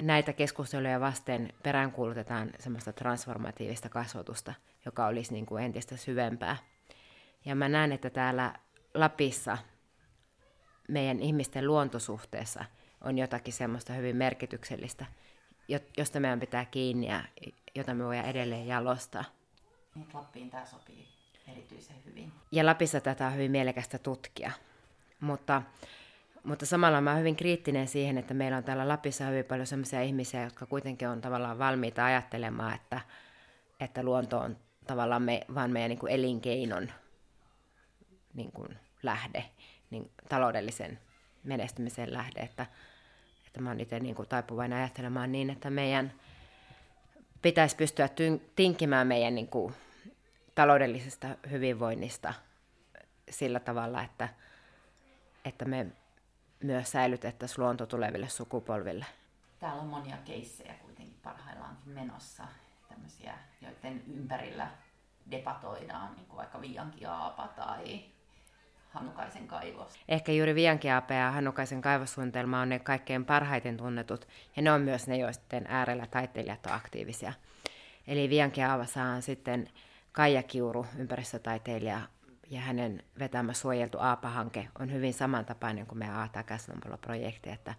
näitä 0.00 0.32
keskusteluja 0.32 1.00
vasten 1.00 1.52
peräänkuulutetaan 1.62 2.50
semmoista 2.58 2.92
transformatiivista 2.92 3.88
kasvatusta, 3.88 4.54
joka 4.84 5.06
olisi 5.06 5.32
niin 5.32 5.46
kuin 5.46 5.64
entistä 5.64 5.96
syvempää. 5.96 6.56
Ja 7.44 7.54
mä 7.54 7.68
näen, 7.68 7.92
että 7.92 8.10
täällä 8.10 8.54
Lapissa 8.94 9.58
meidän 10.88 11.20
ihmisten 11.20 11.66
luontosuhteessa 11.66 12.64
on 13.00 13.18
jotakin 13.18 13.52
semmoista 13.52 13.92
hyvin 13.92 14.16
merkityksellistä, 14.16 15.06
josta 15.96 16.20
meidän 16.20 16.40
pitää 16.40 16.64
kiinni 16.64 17.08
ja 17.08 17.24
jota 17.74 17.94
me 17.94 18.04
voidaan 18.04 18.28
edelleen 18.28 18.66
jalostaa. 18.66 19.24
Niin 19.94 20.06
Lappiin 20.14 20.50
tämä 20.50 20.66
sopii 20.66 21.08
erityisen 21.52 21.96
hyvin. 22.04 22.32
Ja 22.52 22.66
Lapissa 22.66 23.00
tätä 23.00 23.26
on 23.26 23.34
hyvin 23.34 23.50
mielekästä 23.50 23.98
tutkia. 23.98 24.52
Mutta, 25.20 25.62
mutta 26.44 26.66
samalla 26.66 27.00
mä 27.00 27.10
olen 27.10 27.20
hyvin 27.20 27.36
kriittinen 27.36 27.88
siihen, 27.88 28.18
että 28.18 28.34
meillä 28.34 28.56
on 28.56 28.64
täällä 28.64 28.88
Lapissa 28.88 29.24
hyvin 29.24 29.44
paljon 29.44 29.66
sellaisia 29.66 30.02
ihmisiä, 30.02 30.44
jotka 30.44 30.66
kuitenkin 30.66 31.08
on 31.08 31.20
tavallaan 31.20 31.58
valmiita 31.58 32.04
ajattelemaan, 32.04 32.74
että, 32.74 33.00
että 33.80 34.02
luonto 34.02 34.38
on 34.38 34.56
tavallaan 34.86 35.22
me, 35.22 35.40
vaan 35.54 35.70
meidän 35.70 35.90
niin 35.90 36.08
elinkeinon 36.08 36.90
niin 38.34 38.52
kuin 38.52 38.78
lähde, 39.02 39.44
niin 39.90 40.10
taloudellisen 40.28 40.98
menestymisen 41.44 42.12
lähde, 42.12 42.40
että, 42.40 42.66
että 43.46 43.60
mä 43.60 43.70
oon 43.70 43.80
itse 43.80 44.00
niin 44.00 44.16
taipuvainen 44.28 44.78
ajattelemaan 44.78 45.32
niin, 45.32 45.50
että 45.50 45.70
meidän 45.70 46.12
pitäisi 47.42 47.76
pystyä 47.76 48.08
tinkimään 48.56 49.06
meidän 49.06 49.34
niin 49.34 49.48
kuin, 49.48 49.74
taloudellisesta 50.54 51.28
hyvinvoinnista 51.50 52.34
sillä 53.30 53.60
tavalla, 53.60 54.02
että, 54.02 54.28
että 55.44 55.64
me 55.64 55.86
myös 56.62 56.90
säilytettäisiin 56.90 57.64
luonto 57.64 57.86
tuleville 57.86 58.28
sukupolville. 58.28 59.06
Täällä 59.58 59.82
on 59.82 59.88
monia 59.88 60.16
keissejä 60.24 60.74
kuitenkin 60.74 61.16
parhaillaankin 61.22 61.92
menossa, 61.92 62.44
tämmöisiä, 62.88 63.34
joiden 63.60 64.02
ympärillä 64.06 64.70
debatoidaan, 65.30 66.14
niin 66.16 66.26
kuin 66.26 66.36
vaikka 66.36 66.60
Viiankiaapa 66.60 67.48
tai 67.48 68.04
Hannukaisen 68.90 69.46
kaivos. 69.46 69.98
Ehkä 70.08 70.32
juuri 70.32 70.54
Viankiaapa 70.54 71.14
ja 71.14 71.30
Hannukaisen 71.30 71.82
kaivossuunnitelma 71.82 72.60
on 72.60 72.68
ne 72.68 72.78
kaikkein 72.78 73.24
parhaiten 73.24 73.76
tunnetut, 73.76 74.28
ja 74.56 74.62
ne 74.62 74.72
on 74.72 74.80
myös 74.80 75.06
ne, 75.06 75.16
joiden 75.16 75.66
äärellä 75.68 76.06
taiteilijat 76.06 76.66
on 76.66 76.72
aktiivisia. 76.72 77.32
Eli 78.06 78.30
Viankiaavassa 78.30 79.02
on 79.02 79.22
sitten 79.22 79.68
Kaija 80.12 80.42
Kiuru, 80.42 80.86
ympäristötaiteilija, 80.98 82.00
ja 82.50 82.60
hänen 82.60 83.02
vetämä 83.18 83.52
suojeltu 83.52 83.98
Aapa-hanke 83.98 84.68
on 84.80 84.92
hyvin 84.92 85.14
samantapainen 85.14 85.86
kuin 85.86 85.98
meidän 85.98 86.16
Aata 86.16 86.44
projekti 87.00 87.50
että 87.50 87.74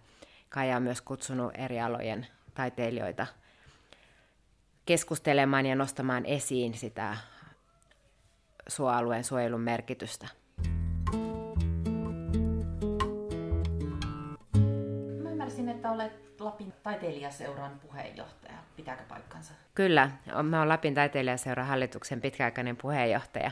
Kaija 0.48 0.76
on 0.76 0.82
myös 0.82 1.02
kutsunut 1.02 1.52
eri 1.54 1.80
alojen 1.80 2.26
taiteilijoita 2.54 3.26
keskustelemaan 4.86 5.66
ja 5.66 5.76
nostamaan 5.76 6.26
esiin 6.26 6.74
sitä 6.74 7.16
suoalueen 8.68 9.24
suojelun 9.24 9.60
merkitystä. 9.60 10.28
Että 15.72 15.90
olet 15.90 16.40
Lapin 16.40 16.72
taiteilijaseuran 16.82 17.80
puheenjohtaja. 17.80 18.58
Pitääkö 18.76 19.02
paikkansa? 19.08 19.52
Kyllä, 19.74 20.10
mä 20.42 20.58
olen 20.58 20.68
Lapin 20.68 20.94
taiteilijaseuran 20.94 21.66
hallituksen 21.66 22.20
pitkäaikainen 22.20 22.76
puheenjohtaja. 22.76 23.50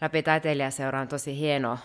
Lapin 0.00 0.24
taiteilijaseura 0.24 1.00
on 1.00 1.08
tosi 1.08 1.38
hieno 1.38 1.78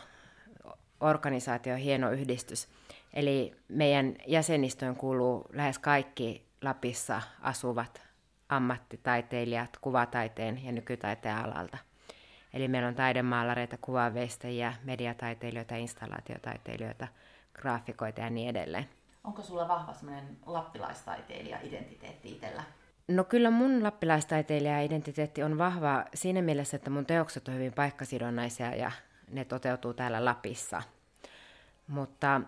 organisaatio, 1.00 1.76
hieno 1.76 2.12
yhdistys. 2.12 2.68
Eli 3.14 3.56
meidän 3.68 4.16
jäsenistöön 4.28 4.96
kuuluu 4.96 5.46
lähes 5.54 5.80
kaikki 5.80 6.46
Lapissa 6.62 7.22
asuvat 7.42 8.02
ammattitaiteilijat 8.50 9.78
kuvataiteen 9.82 10.66
ja 10.66 10.72
nykytaiteen 10.72 11.36
alalta. 11.36 11.78
Eli 12.54 12.68
meillä 12.68 12.88
on 12.88 12.96
taidemaalareita, 12.96 13.78
kuvaveistajia, 13.82 14.74
mediataiteilijoita, 14.84 15.76
installaatiotaiteilijoita, 15.76 17.08
graafikoita 17.54 18.22
ja 18.22 18.30
niin 18.30 18.50
edelleen. 18.50 18.90
Onko 19.24 19.42
sulla 19.42 19.68
vahva 19.68 19.94
semmoinen 19.94 20.38
lappilaistaiteilija-identiteetti 20.46 22.32
itsellä? 22.32 22.64
No 23.08 23.24
kyllä 23.24 23.52
mun 23.52 23.84
lappilaistaiteilija-identiteetti 23.84 25.44
on 25.44 25.58
vahva 25.58 26.06
siinä 26.14 26.42
mielessä, 26.42 26.78
että 26.78 26.90
mun 26.90 27.06
teokset 27.06 27.48
on 27.48 27.54
hyvin 27.54 27.74
paikkasidonnaisia 27.74 28.76
ja 28.76 28.92
ne 29.32 29.46
toteutuu 29.46 29.94
täällä 29.94 30.26
Lapissa. 30.26 30.82
Mutta, 31.88 32.42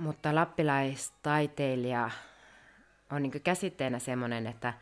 mutta 0.00 0.34
lappilaistaiteilija 0.34 2.10
on 3.12 3.22
niin 3.22 3.42
käsitteenä 3.44 3.98
semmoinen, 3.98 4.46
että, 4.46 4.74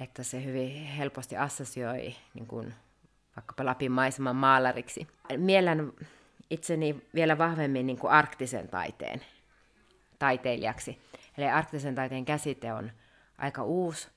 että 0.00 0.22
se 0.22 0.44
hyvin 0.44 0.86
helposti 0.86 1.36
assosioi 1.36 2.16
niin 2.34 2.46
kuin 2.46 2.74
vaikkapa 3.36 3.64
Lapin 3.64 3.92
maiseman 3.92 4.36
maalariksi. 4.36 5.08
Miellän 5.36 5.92
itseni 6.50 7.02
vielä 7.14 7.38
vahvemmin 7.38 7.86
niin 7.86 7.98
kuin 7.98 8.10
arktisen 8.10 8.68
taiteen 8.68 9.20
taiteilijaksi. 10.18 10.98
Eli 11.38 11.46
arktisen 11.46 11.94
taiteen 11.94 12.24
käsite 12.24 12.72
on 12.72 12.90
aika 13.38 13.62
uusi, 13.62 14.08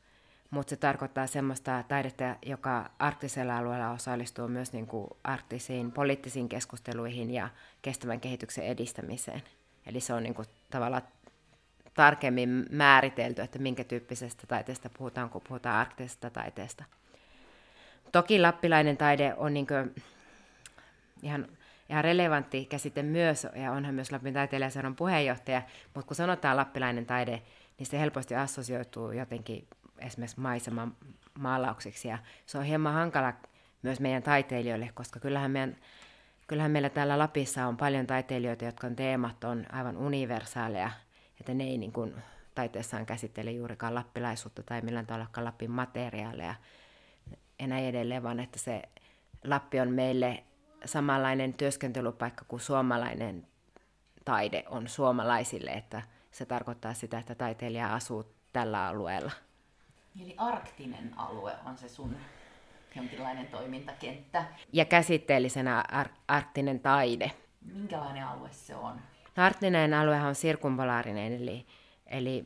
mutta 0.52 0.70
se 0.70 0.76
tarkoittaa 0.76 1.28
semmoista 1.28 1.84
taidetta, 1.88 2.36
joka 2.46 2.90
arktisella 3.00 3.58
alueella 3.58 3.92
osallistuu 3.92 4.48
myös 4.48 4.74
niin 4.74 4.88
kuin 4.88 5.08
arktisiin 5.24 5.92
poliittisiin 5.92 6.50
keskusteluihin 6.50 7.32
ja 7.32 7.50
kestävän 7.82 8.20
kehityksen 8.20 8.66
edistämiseen. 8.66 9.44
Eli 9.86 10.00
se 10.00 10.14
on 10.14 10.24
niin 10.24 10.34
kuin 10.34 10.48
tavallaan 10.70 11.02
tarkemmin 11.94 12.66
määritelty, 12.70 13.42
että 13.42 13.60
minkä 13.60 13.84
tyyppisestä 13.84 14.48
taiteesta 14.48 14.90
puhutaan, 14.98 15.30
kun 15.30 15.42
puhutaan 15.48 15.76
arktisesta 15.76 16.30
taiteesta. 16.30 16.84
Toki 18.12 18.40
lappilainen 18.40 18.98
taide 18.98 19.34
on 19.38 19.54
niin 19.54 19.68
ihan, 21.22 21.48
ihan 21.92 22.04
relevantti 22.04 22.66
käsite 22.66 23.04
myös, 23.04 23.48
ja 23.56 23.72
onhan 23.72 23.96
myös 23.96 24.12
Lapin 24.12 24.34
taiteilijaseuran 24.34 24.96
puheenjohtaja, 24.96 25.62
mutta 25.94 26.08
kun 26.08 26.16
sanotaan 26.16 26.58
lappilainen 26.58 27.06
taide, 27.06 27.42
niin 27.78 27.88
se 27.88 28.00
helposti 28.00 28.36
assosioituu 28.36 29.12
jotenkin 29.12 29.68
esimerkiksi 30.00 30.40
maiseman 30.40 30.96
maalauksiksi, 31.40 32.08
ja 32.08 32.18
se 32.46 32.58
on 32.58 32.64
hieman 32.64 32.94
hankala 32.94 33.34
myös 33.82 34.00
meidän 34.00 34.24
taiteilijoille, 34.24 34.90
koska 34.94 35.20
kyllähän, 35.20 35.52
meidän, 35.52 35.78
kyllähän 36.48 36.72
meillä 36.72 36.90
täällä 36.90 37.18
Lapissa 37.18 37.68
on 37.68 37.78
paljon 37.78 38.08
taiteilijoita, 38.08 38.66
jotka 38.66 38.88
on 38.88 38.96
teemat 38.96 39.44
on 39.44 39.66
aivan 39.72 39.98
universaaleja, 39.98 40.92
että 41.40 41.54
ne 41.54 41.64
ei 41.64 41.78
niin 41.78 41.92
kuin 41.92 42.14
taiteessaan 42.56 43.06
käsittele 43.06 43.52
juurikaan 43.52 43.96
lappilaisuutta 43.96 44.64
tai 44.64 44.82
millään 44.82 45.06
tavalla 45.06 45.28
Lappin 45.38 45.72
materiaaleja 45.72 46.56
ja 47.60 47.68
näin 47.68 47.86
edelleen, 47.86 48.24
vaan 48.24 48.40
että 48.40 48.60
se 48.60 48.82
Lappi 49.44 49.80
on 49.80 49.92
meille 49.92 50.44
samanlainen 50.86 51.54
työskentelypaikka 51.54 52.46
kuin 52.48 52.60
suomalainen 52.60 53.48
taide 54.26 54.64
on 54.70 54.88
suomalaisille, 54.88 55.72
että 55.72 56.02
se 56.32 56.46
tarkoittaa 56.46 56.94
sitä, 56.94 57.20
että 57.20 57.36
taiteilija 57.36 57.94
asuu 57.94 58.26
tällä 58.54 58.88
alueella. 58.88 59.32
Eli 60.22 60.36
arktinen 60.38 61.14
alue 61.18 61.54
on 61.66 61.78
se 61.78 61.90
sun 61.90 62.16
jonkinlainen 62.96 63.48
toimintakenttä. 63.48 64.46
Ja 64.74 64.86
käsitteellisenä 64.86 65.84
ar- 65.92 66.10
arktinen 66.28 66.80
taide. 66.80 67.32
Minkälainen 67.74 68.28
alue 68.28 68.50
se 68.52 68.76
on? 68.76 69.02
No, 69.38 69.44
arktinen 69.44 69.94
alue 69.94 70.22
on 70.22 70.36
sirkumpolaarinen, 70.36 71.34
eli, 71.34 71.66
eli 72.08 72.46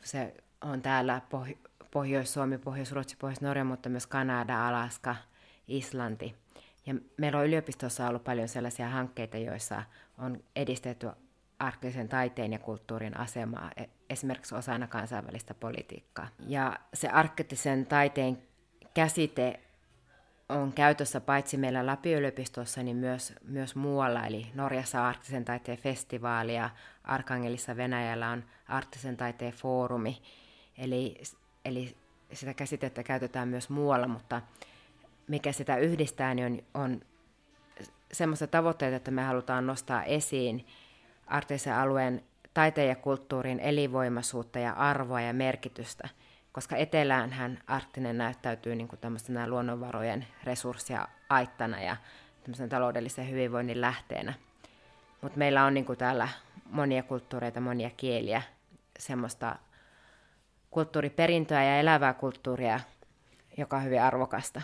se 0.00 0.34
on 0.60 0.82
täällä 0.82 1.20
Poh- 1.30 1.70
Pohjois-Suomi, 1.90 2.58
Pohjois-Ruotsi, 2.58 3.16
Pohjois-Norja, 3.16 3.64
mutta 3.64 3.88
myös 3.88 4.06
Kanada, 4.06 4.68
Alaska, 4.68 5.16
Islanti. 5.68 6.45
Ja 6.86 6.94
meillä 7.16 7.38
on 7.38 7.46
yliopistossa 7.46 8.08
ollut 8.08 8.24
paljon 8.24 8.48
sellaisia 8.48 8.88
hankkeita, 8.88 9.36
joissa 9.36 9.82
on 10.18 10.40
edistetty 10.56 11.10
arktisen 11.58 12.08
taiteen 12.08 12.52
ja 12.52 12.58
kulttuurin 12.58 13.16
asemaa 13.16 13.70
e- 13.76 13.84
esimerkiksi 14.10 14.54
osana 14.54 14.86
kansainvälistä 14.86 15.54
politiikkaa. 15.54 16.28
Ja 16.46 16.78
se 16.94 17.08
arktisen 17.08 17.86
taiteen 17.86 18.38
käsite 18.94 19.60
on 20.48 20.72
käytössä 20.72 21.20
paitsi 21.20 21.56
meillä 21.56 21.86
Lapin-yliopistossa, 21.86 22.82
niin 22.82 22.96
myös, 22.96 23.34
myös 23.42 23.74
muualla, 23.76 24.26
eli 24.26 24.46
Norjassa 24.54 25.08
arktisen 25.08 25.44
taiteen 25.44 25.78
festivaali 25.78 26.54
ja 26.54 26.70
Arkangelissa 27.04 27.76
Venäjällä 27.76 28.30
on 28.30 28.44
arktisen 28.68 29.16
taiteen 29.16 29.52
foorumi, 29.52 30.22
eli, 30.78 31.16
eli 31.64 31.96
sitä 32.32 32.54
käsitettä 32.54 33.02
käytetään 33.02 33.48
myös 33.48 33.70
muualla, 33.70 34.08
mutta 34.08 34.42
mikä 35.28 35.52
sitä 35.52 35.76
yhdistää, 35.76 36.34
niin 36.34 36.64
on, 36.74 36.82
on 36.82 37.00
semmoista 38.12 38.46
tavoitteita, 38.46 38.96
että 38.96 39.10
me 39.10 39.22
halutaan 39.22 39.66
nostaa 39.66 40.04
esiin 40.04 40.66
arktisen 41.26 41.74
alueen 41.74 42.22
taiteen 42.54 42.88
ja 42.88 42.96
kulttuurin 42.96 43.60
elinvoimaisuutta 43.60 44.58
ja 44.58 44.72
arvoa 44.72 45.20
ja 45.20 45.32
merkitystä– 45.32 46.08
koska 46.56 46.76
eteläänhän 46.76 47.58
arktinen 47.66 48.18
näyttäytyy 48.18 48.74
niin 48.74 48.88
kuin 48.88 49.00
tämmöisenä 49.00 49.48
luonnonvarojen 49.48 50.26
resurssia 50.44 51.08
aittana 51.28 51.82
ja 51.82 51.96
tämmöisen 52.42 52.68
taloudellisen 52.68 53.30
hyvinvoinnin 53.30 53.80
lähteenä. 53.80 54.34
Mutta 55.20 55.38
meillä 55.38 55.64
on 55.64 55.74
niin 55.74 55.84
kuin 55.84 55.98
täällä 55.98 56.28
monia 56.70 57.02
kulttuureita, 57.02 57.60
monia 57.60 57.90
kieliä, 57.96 58.42
semmoista 58.98 59.56
kulttuuriperintöä 60.70 61.64
ja 61.64 61.80
elävää 61.80 62.14
kulttuuria, 62.14 62.80
joka 63.56 63.76
on 63.76 63.84
hyvin 63.84 64.02
arvokasta. 64.02 64.62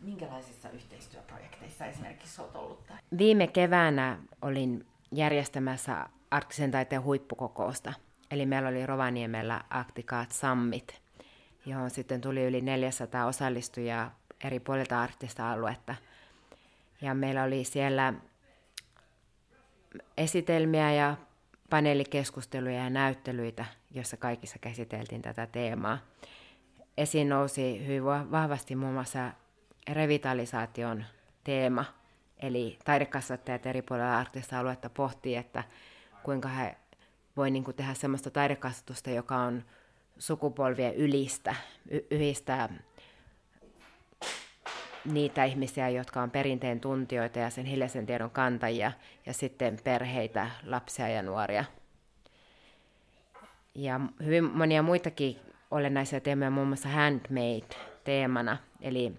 Minkälaisissa 0.00 0.70
yhteistyöprojekteissa 0.70 1.86
esimerkiksi 1.86 2.42
olet 2.42 2.56
ollut? 2.56 2.92
Viime 3.18 3.46
keväänä 3.46 4.18
olin 4.42 4.86
järjestämässä 5.12 6.06
arktisen 6.30 6.70
taiteen 6.70 7.02
huippukokousta. 7.02 7.92
Eli 8.30 8.46
meillä 8.46 8.68
oli 8.68 8.86
Rovaniemellä 8.86 9.64
Arcticat 9.70 10.32
Summit– 10.32 10.94
johon 11.66 11.90
sitten 11.90 12.20
tuli 12.20 12.44
yli 12.44 12.60
400 12.60 13.26
osallistujaa 13.26 14.18
eri 14.44 14.60
puolilta 14.60 15.02
arktista 15.02 15.52
aluetta. 15.52 15.94
Ja 17.00 17.14
meillä 17.14 17.42
oli 17.42 17.64
siellä 17.64 18.14
esitelmiä 20.16 20.92
ja 20.92 21.16
paneelikeskusteluja 21.70 22.76
ja 22.76 22.90
näyttelyitä, 22.90 23.64
joissa 23.90 24.16
kaikissa 24.16 24.58
käsiteltiin 24.58 25.22
tätä 25.22 25.46
teemaa. 25.46 25.98
Esiin 26.96 27.28
nousi 27.28 27.86
hyvin 27.86 28.04
vahvasti 28.04 28.76
muun 28.76 28.94
muassa 28.94 29.32
revitalisaation 29.92 31.04
teema, 31.44 31.84
eli 32.38 32.78
taidekasvattajat 32.84 33.66
eri 33.66 33.82
puolilla 33.82 34.18
arktista 34.18 34.58
aluetta 34.58 34.90
pohtii, 34.90 35.36
että 35.36 35.64
kuinka 36.22 36.48
he 36.48 36.76
voi 37.36 37.50
niin 37.50 37.64
kuin 37.64 37.76
tehdä 37.76 37.94
sellaista 37.94 38.30
taidekasvatusta, 38.30 39.10
joka 39.10 39.36
on 39.36 39.64
sukupolvien 40.18 40.94
ylistä, 40.94 41.54
y- 41.90 42.06
yhdistää 42.10 42.68
niitä 45.04 45.44
ihmisiä, 45.44 45.88
jotka 45.88 46.22
on 46.22 46.30
perinteen 46.30 46.80
tuntijoita 46.80 47.38
ja 47.38 47.50
sen 47.50 47.64
hiljaisen 47.66 48.06
tiedon 48.06 48.30
kantajia, 48.30 48.92
ja 49.26 49.32
sitten 49.32 49.78
perheitä, 49.84 50.50
lapsia 50.66 51.08
ja 51.08 51.22
nuoria. 51.22 51.64
Ja 53.74 54.00
hyvin 54.24 54.44
monia 54.44 54.82
muitakin 54.82 55.36
olennaisia 55.70 56.20
teemoja, 56.20 56.50
muun 56.50 56.68
muassa 56.68 56.88
handmade 56.88 57.76
teemana, 58.04 58.56
eli 58.80 59.12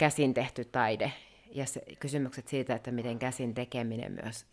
käsin 0.00 0.34
tehty 0.34 0.64
taide, 0.64 1.12
ja 1.54 1.66
se, 1.66 1.82
kysymykset 1.98 2.48
siitä, 2.48 2.74
että 2.74 2.90
miten 2.90 3.18
käsin 3.18 3.54
tekeminen 3.54 4.12
myös 4.24 4.46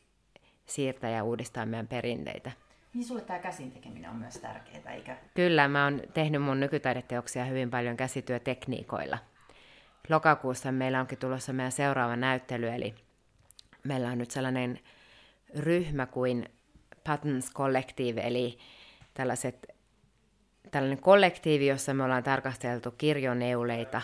siirtää 0.66 1.10
ja 1.10 1.24
uudistaa 1.24 1.66
meidän 1.66 1.88
perinteitä. 1.88 2.52
Niin 2.94 3.06
sulle 3.06 3.22
tämä 3.22 3.40
käsin 3.40 3.72
tekeminen 3.72 4.10
on 4.10 4.16
myös 4.16 4.38
tärkeää, 4.38 4.94
eikä? 4.94 5.18
Kyllä, 5.34 5.68
mä 5.68 5.84
oon 5.84 6.02
tehnyt 6.14 6.42
mun 6.42 6.60
nykytaideteoksia 6.60 7.46
hyvin 7.46 7.70
paljon 7.70 7.98
käsityötekniikoilla. 7.98 9.18
Lokakuussa 10.10 10.72
meillä 10.72 11.00
onkin 11.00 11.18
tulossa 11.18 11.54
meidän 11.54 11.72
seuraava 11.72 12.16
näyttely, 12.16 12.70
eli 12.70 12.96
meillä 13.84 14.10
on 14.10 14.18
nyt 14.18 14.32
sellainen 14.32 14.80
ryhmä 15.56 16.06
kuin 16.06 16.50
Patterns 17.04 17.54
Collective, 17.54 18.22
eli 18.22 18.58
tällaiset, 19.14 19.68
tällainen 20.72 21.02
kollektiivi, 21.02 21.68
jossa 21.68 21.94
me 21.94 22.04
ollaan 22.04 22.24
tarkasteltu 22.24 22.92
kirjoneuleita, 22.92 24.02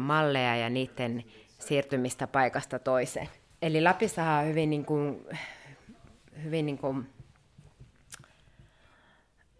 malleja 0.00 0.56
ja 0.56 0.70
niiden 0.70 1.24
siirtymistä 1.58 2.26
paikasta 2.26 2.78
toiseen. 2.78 3.28
Eli 3.62 3.82
Lapissa 3.82 4.24
on 4.24 4.46
hyvin, 4.46 4.70
niin 4.70 4.84
kuin, 4.84 5.26
hyvin 6.44 6.66
niin 6.66 6.78
kuin 6.78 7.06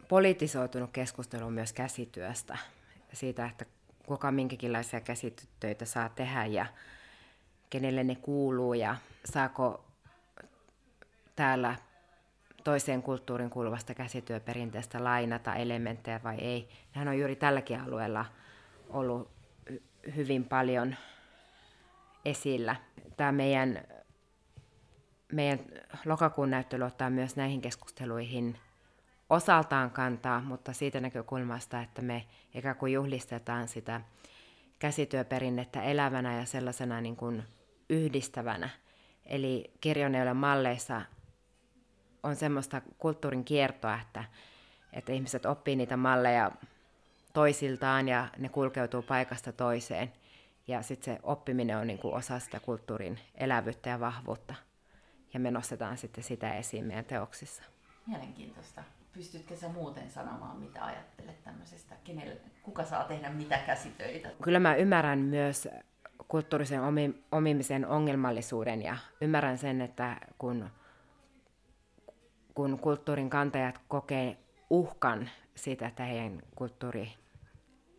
politisoitunut 0.09 0.91
keskustelu 0.93 1.51
myös 1.51 1.73
käsityöstä, 1.73 2.59
siitä, 3.13 3.47
että 3.47 3.65
kuka 4.07 4.31
minkäkinlaisia 4.31 5.01
käsityötä 5.01 5.85
saa 5.85 6.09
tehdä 6.09 6.47
ja 6.47 6.67
kenelle 7.71 8.05
ne 8.05 8.15
kuuluu 8.15 8.75
ja 8.75 8.97
saako 9.25 9.85
täällä 11.37 11.77
toiseen 12.65 13.03
kulttuurin 13.03 13.51
kuuluvasta 13.51 13.95
käsityöperinteestä 13.95 15.05
lainata 15.05 15.55
elementtejä 15.55 16.21
vai 16.25 16.37
ei. 16.39 16.69
Nehän 16.95 17.09
on 17.09 17.19
juuri 17.19 17.37
tälläkin 17.37 17.81
alueella 17.81 18.25
ollut 18.89 19.31
hyvin 20.17 20.45
paljon 20.45 20.97
esillä. 22.25 22.77
Tämä 23.17 23.33
meidän, 23.33 23.85
meidän 25.33 25.59
lokakuun 26.05 26.51
näyttely 26.51 26.85
ottaa 26.85 27.11
myös 27.11 27.37
näihin 27.37 27.61
keskusteluihin 27.61 28.59
osaltaan 29.31 29.91
kantaa, 29.91 30.41
mutta 30.41 30.73
siitä 30.73 31.01
näkökulmasta, 31.01 31.81
että 31.81 32.03
me 32.03 32.27
ikään 32.55 32.77
kuin 32.77 32.93
juhlistetaan 32.93 33.69
sitä 33.69 34.01
käsityöperinnettä 34.79 35.83
elävänä 35.83 36.37
ja 36.37 36.45
sellaisena 36.45 37.01
niin 37.01 37.17
kuin 37.17 37.43
yhdistävänä. 37.91 38.69
Eli 39.27 39.71
kirjoneilla 39.81 40.35
malleissa 40.35 41.03
on 42.23 42.37
semmoista 42.37 42.83
kulttuurin 42.99 43.45
kiertoa, 43.45 43.99
että, 44.01 44.25
että 44.93 45.13
ihmiset 45.13 45.47
oppii 45.47 45.77
niitä 45.77 45.97
malleja 45.97 46.51
toisiltaan 47.33 48.09
ja 48.09 48.29
ne 48.39 48.49
kulkeutuu 48.49 49.03
paikasta 49.03 49.53
toiseen. 49.53 50.13
Ja 50.67 50.83
sitten 50.83 51.15
se 51.15 51.21
oppiminen 51.23 51.77
on 51.79 51.87
niin 51.87 51.99
kuin 51.99 52.15
osa 52.15 52.39
sitä 52.39 52.61
kulttuurin 52.61 53.19
elävyyttä 53.35 53.91
ja 53.91 54.01
vahvuutta. 54.01 54.55
Ja 55.35 55.41
me 55.41 55.51
nostetaan 55.51 55.99
sitten 55.99 56.25
sitä 56.25 56.55
esiin 56.55 56.85
meidän 56.85 57.05
teoksissa. 57.05 57.63
Mielenkiintoista. 58.07 58.85
Pystytkö 59.13 59.57
sä 59.57 59.69
muuten 59.69 60.11
sanomaan, 60.11 60.57
mitä 60.57 60.85
ajattelet 60.85 61.45
tämmöisestä, 61.45 61.95
kenelle, 62.05 62.37
kuka 62.63 62.85
saa 62.85 63.05
tehdä 63.05 63.31
mitä 63.31 63.59
käsitöitä? 63.59 64.31
Kyllä 64.43 64.61
mä 64.61 64.75
ymmärrän 64.75 65.19
myös 65.19 65.69
kulttuurisen 66.29 66.81
omimisen 67.33 67.87
ongelmallisuuden 67.87 68.83
ja 68.83 68.97
ymmärrän 69.21 69.59
sen, 69.59 69.81
että 69.81 70.17
kun, 70.39 70.71
kun 72.55 72.79
kulttuurin 72.79 73.31
kantajat 73.31 73.81
kokee 73.89 74.39
uhkan 74.71 75.31
siitä, 75.55 75.87
että 75.87 76.05
heidän 76.05 76.43
kulttuuri 76.55 77.13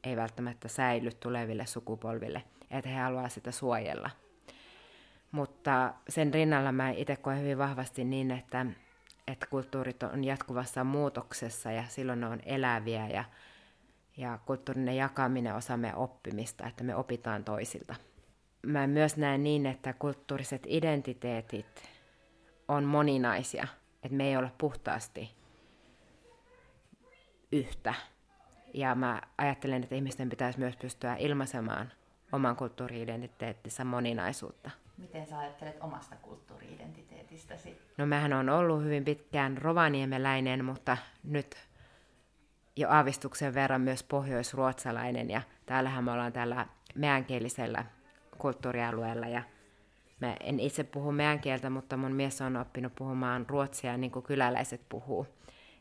ei 0.03 0.15
välttämättä 0.15 0.67
säily 0.67 1.09
tuleville 1.19 1.65
sukupolville, 1.65 2.43
että 2.71 2.89
he 2.89 2.99
haluavat 2.99 3.31
sitä 3.31 3.51
suojella. 3.51 4.09
Mutta 5.31 5.93
sen 6.09 6.33
rinnalla 6.33 6.71
mä 6.71 6.89
itse 6.89 7.15
koen 7.15 7.39
hyvin 7.39 7.57
vahvasti 7.57 8.03
niin, 8.03 8.31
että 8.31 8.65
että 9.27 9.45
kulttuurit 9.45 10.03
on 10.03 10.23
jatkuvassa 10.23 10.83
muutoksessa 10.83 11.71
ja 11.71 11.83
silloin 11.87 12.21
ne 12.21 12.27
on 12.27 12.39
eläviä 12.45 13.07
ja, 13.07 13.23
ja 14.17 14.39
kulttuurinen 14.45 14.97
jakaminen 14.97 15.55
osa 15.55 15.77
meidän 15.77 15.97
oppimista, 15.97 16.67
että 16.67 16.83
me 16.83 16.95
opitaan 16.95 17.43
toisilta. 17.43 17.95
Mä 18.65 18.87
myös 18.87 19.17
näen 19.17 19.43
niin, 19.43 19.65
että 19.65 19.93
kulttuuriset 19.93 20.63
identiteetit 20.67 21.83
on 22.67 22.83
moninaisia, 22.83 23.67
että 24.03 24.17
me 24.17 24.27
ei 24.27 24.37
olla 24.37 24.51
puhtaasti 24.57 25.31
yhtä. 27.51 27.93
Ja 28.73 28.95
mä 28.95 29.21
ajattelen, 29.37 29.83
että 29.83 29.95
ihmisten 29.95 30.29
pitäisi 30.29 30.59
myös 30.59 30.77
pystyä 30.77 31.15
ilmaisemaan 31.15 31.91
oman 32.31 32.55
kulttuuri-identiteettinsä 32.55 33.83
moninaisuutta. 33.83 34.71
Miten 34.97 35.27
sä 35.27 35.39
ajattelet 35.39 35.77
omasta 35.81 36.15
kulttuuri-identiteetistäsi? 36.15 37.81
No 37.97 38.05
mähän 38.05 38.33
on 38.33 38.49
ollut 38.49 38.83
hyvin 38.83 39.05
pitkään 39.05 39.57
rovaniemeläinen, 39.57 40.65
mutta 40.65 40.97
nyt 41.23 41.55
jo 42.75 42.89
aavistuksen 42.89 43.53
verran 43.53 43.81
myös 43.81 44.03
pohjoisruotsalainen 44.03 45.29
ja 45.29 45.41
täällähän 45.65 46.03
me 46.03 46.11
ollaan 46.11 46.33
täällä 46.33 46.67
meänkielisellä 46.95 47.85
kulttuurialueella 48.37 49.27
ja 49.27 49.43
mä 50.27 50.36
en 50.39 50.59
itse 50.59 50.83
puhu 50.83 51.12
meän 51.12 51.39
kieltä, 51.39 51.69
mutta 51.69 51.97
mun 51.97 52.12
mies 52.12 52.41
on 52.41 52.57
oppinut 52.57 52.95
puhumaan 52.95 53.45
ruotsia 53.49 53.97
niin 53.97 54.12
kuin 54.12 54.23
kyläläiset 54.23 54.81
puhuu. 54.89 55.27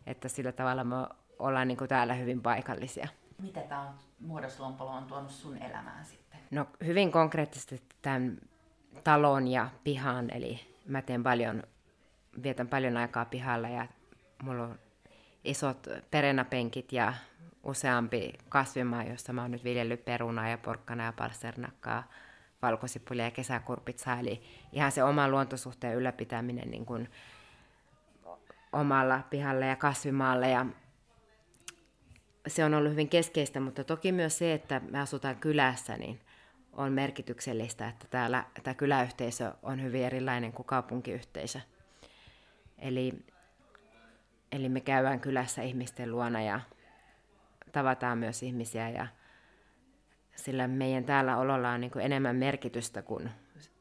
Että 0.07 0.29
sillä 0.29 0.53
tavalla 0.53 0.85
me 0.85 0.97
ollaan 1.39 1.69
niin 1.69 1.79
kuin 1.79 1.89
täällä 1.89 2.15
hyvin 2.15 2.43
paikallisia. 2.43 3.09
Mitä 3.43 3.61
tämä 3.61 3.93
muodoslompolo 4.21 4.91
on 4.91 5.05
tuonut 5.05 5.31
sun 5.31 5.57
elämään 5.57 6.05
sitten? 6.05 6.41
No 6.51 6.67
hyvin 6.85 7.13
konkreettisesti 7.13 7.83
tämän 8.03 8.39
talon 9.05 9.49
ja 9.49 9.69
pihan, 9.85 10.31
eli 10.31 10.61
mä 10.87 11.03
teen 11.03 11.23
paljon, 11.23 11.63
vietän 12.43 12.69
paljon 12.69 12.97
aikaa 12.97 13.25
pihalla 13.25 13.69
ja 13.69 13.87
mulla 14.43 14.63
on 14.63 14.79
isot 15.45 15.87
perenapenkit 16.11 16.93
ja 16.93 17.15
useampi 17.63 18.33
kasvimaa, 18.49 19.05
jossa 19.05 19.33
mä 19.33 19.43
oon 19.43 19.51
nyt 19.51 19.65
viljellyt 19.65 20.05
perunaa 20.05 20.49
ja 20.49 20.59
porkkana 20.59 21.05
ja 21.05 21.13
palsternakkaa, 21.13 22.05
valkosipulia 22.63 23.25
ja 23.25 23.31
kesäkurpitsaa, 23.31 24.19
eli 24.19 24.43
ihan 24.73 24.93
se 24.93 25.05
oma 25.05 25.29
luontosuhteen 25.29 25.97
ylläpitäminen 25.97 26.71
niin 26.71 26.87
kuin 26.87 27.09
omalla 28.73 29.21
pihalla 29.31 29.67
ja 29.67 29.77
kasvimaalla 29.77 30.47
ja 30.47 30.67
se 32.47 32.65
on 32.65 32.75
ollut 32.75 32.91
hyvin 32.91 33.09
keskeistä, 33.09 33.61
mutta 33.61 33.85
toki 33.85 34.13
myös 34.13 34.39
se, 34.39 34.53
että 34.53 34.81
me 34.91 35.01
asutaan 35.01 35.37
kylässä, 35.37 35.97
niin 35.97 36.21
on 36.73 36.93
merkityksellistä, 36.93 37.89
että 37.89 38.07
täällä 38.11 38.45
tämä 38.63 38.75
kyläyhteisö 38.75 39.53
on 39.63 39.83
hyvin 39.83 40.05
erilainen 40.05 40.53
kuin 40.53 40.67
kaupunkiyhteisö. 40.67 41.61
Eli, 42.79 43.25
eli 44.53 44.69
me 44.69 44.81
käydään 44.81 45.21
kylässä 45.21 45.63
ihmisten 45.63 46.11
luona 46.13 46.43
ja 46.43 46.61
tavataan 47.73 48.19
myös 48.19 48.43
ihmisiä 48.43 48.89
ja 48.89 49.07
sillä 50.37 50.69
meidän 50.69 51.05
täällä 51.05 51.37
ololla 51.37 51.71
on 51.71 51.81
niin 51.81 51.93
enemmän 52.01 52.37
merkitystä 52.37 53.03
kuin 53.03 53.31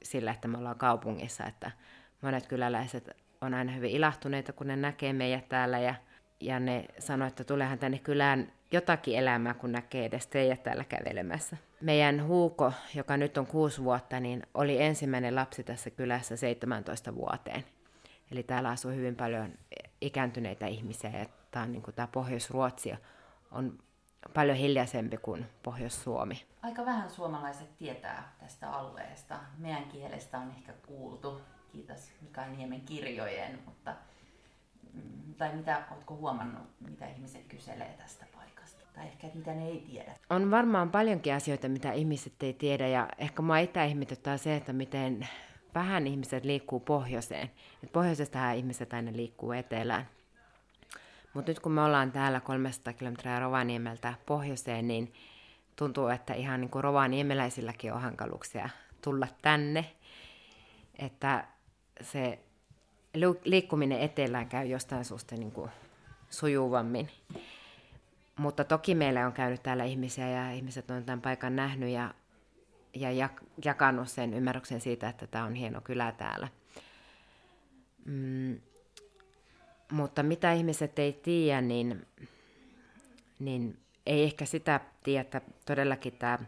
sillä, 0.04 0.32
että 0.32 0.48
me 0.48 0.58
ollaan 0.58 0.78
kaupungissa. 0.78 1.44
Että 1.46 1.72
monet 2.22 2.48
kyläläiset 2.48 3.10
on 3.42 3.54
aina 3.54 3.72
hyvin 3.72 3.92
ilahtuneita, 3.92 4.54
kun 4.54 4.68
ne 4.68 4.76
näkee 4.76 5.14
meidät 5.14 5.50
täällä 5.50 5.80
ja, 5.80 5.96
ja 6.40 6.60
ne 6.60 6.86
sanoo, 7.00 7.28
että 7.28 7.44
tulehan 7.44 7.80
tänne 7.80 8.00
kylään 8.00 8.52
jotakin 8.72 9.18
elämää, 9.18 9.54
kun 9.54 9.72
näkee 9.72 10.06
edes 10.06 10.28
teidät 10.28 10.64
täällä 10.64 10.84
kävelemässä. 10.84 11.58
Meidän 11.82 12.26
Huuko, 12.28 12.74
joka 12.96 13.18
nyt 13.18 13.38
on 13.38 13.48
kuusi 13.48 13.84
vuotta, 13.84 14.20
niin 14.20 14.44
oli 14.54 14.82
ensimmäinen 14.82 15.36
lapsi 15.36 15.64
tässä 15.64 15.90
kylässä 15.90 16.36
17 16.36 17.16
vuoteen. 17.16 17.64
Eli 18.32 18.44
täällä 18.44 18.70
asuu 18.70 18.92
hyvin 18.92 19.16
paljon 19.16 19.52
ikääntyneitä 20.02 20.68
ihmisiä 20.68 21.10
ja 21.10 21.26
tämä, 21.52 21.64
on, 21.64 21.72
niin 21.72 21.82
kuin, 21.82 21.96
tämä 21.96 22.08
Pohjois-Ruotsi 22.08 22.94
on 23.52 23.80
paljon 24.34 24.58
hiljaisempi 24.58 25.18
kuin 25.18 25.46
Pohjois-Suomi. 25.64 26.46
Aika 26.62 26.86
vähän 26.86 27.10
suomalaiset 27.10 27.78
tietää 27.78 28.36
tästä 28.40 28.72
alueesta. 28.72 29.40
Meidän 29.58 29.86
kielestä 29.86 30.38
on 30.40 30.50
ehkä 30.58 30.74
kuultu, 30.88 31.42
kiitos 31.72 32.12
Mikael 32.22 32.52
Niemen 32.52 32.82
kirjojen, 32.82 33.60
mutta 33.66 33.96
mm, 34.94 35.34
tai 35.38 35.56
mitä, 35.56 35.84
oletko 35.92 36.16
huomannut, 36.16 36.64
mitä 36.80 37.08
ihmiset 37.08 37.46
kyselee 37.48 37.96
tästä 37.98 38.26
paikasta? 38.36 38.86
Tai 38.94 39.06
ehkä, 39.06 39.28
että 39.28 39.40
mitä 39.40 39.54
ne 39.54 39.68
ei 39.68 39.84
tiedä? 39.92 40.16
On 40.30 40.52
varmaan 40.52 40.92
paljonkin 40.92 41.34
asioita, 41.34 41.70
mitä 41.70 41.92
ihmiset 41.92 42.44
ei 42.44 42.54
tiedä, 42.54 42.88
ja 42.88 43.10
ehkä 43.18 43.42
mua 43.42 43.58
itse 43.58 43.86
ihmetyttää 43.86 44.38
se, 44.38 44.56
että 44.56 44.74
miten 44.74 45.28
vähän 45.76 46.08
ihmiset 46.08 46.46
liikkuu 46.46 46.80
pohjoiseen. 46.80 47.52
Et 47.84 47.92
pohjoisestahan 47.92 48.56
ihmiset 48.56 48.94
aina 48.94 49.12
liikkuu 49.16 49.52
etelään. 49.52 50.08
Mutta 51.34 51.52
nyt 51.52 51.60
kun 51.60 51.72
me 51.72 51.82
ollaan 51.82 52.12
täällä 52.12 52.40
300 52.40 52.94
kilometriä 52.94 53.40
Rovaniemeltä 53.40 54.14
pohjoiseen, 54.26 54.88
niin 54.88 55.14
tuntuu, 55.76 56.08
että 56.08 56.34
ihan 56.34 56.62
niin 56.62 56.70
kuin 56.70 56.84
rovaniemeläisilläkin 56.84 57.94
on 57.94 58.02
hankaluuksia 58.02 58.70
tulla 59.02 59.28
tänne. 59.42 59.92
Että 61.00 61.48
se 62.02 62.40
liikkuminen 63.46 64.00
etelään 64.00 64.50
käy 64.50 64.66
jostain 64.68 65.06
susta 65.06 65.36
niin 65.36 65.52
kuin 65.52 65.72
sujuvammin. 66.30 67.10
Mutta 68.40 68.64
toki 68.64 68.96
meillä 68.96 69.26
on 69.26 69.34
käynyt 69.34 69.64
täällä 69.64 69.84
ihmisiä 69.84 70.30
ja 70.30 70.52
ihmiset 70.52 70.92
on 70.92 71.04
tämän 71.04 71.22
paikan 71.22 71.56
nähnyt 71.56 71.90
ja, 71.90 72.14
ja 72.96 73.30
jakanut 73.66 74.08
sen 74.10 74.34
ymmärryksen 74.34 74.82
siitä, 74.82 75.10
että 75.10 75.28
tämä 75.28 75.46
on 75.46 75.56
hieno 75.56 75.82
kylä 75.82 76.12
täällä. 76.12 76.48
Mm, 78.06 78.60
mutta 79.92 80.24
mitä 80.24 80.54
ihmiset 80.54 81.00
ei 81.00 81.14
tiedä, 81.14 81.62
niin, 81.62 82.08
niin 83.40 83.80
ei 84.06 84.24
ehkä 84.24 84.46
sitä 84.46 84.80
tiedä, 85.04 85.22
että 85.22 85.42
todellakin 85.66 86.14
tämä, 86.14 86.40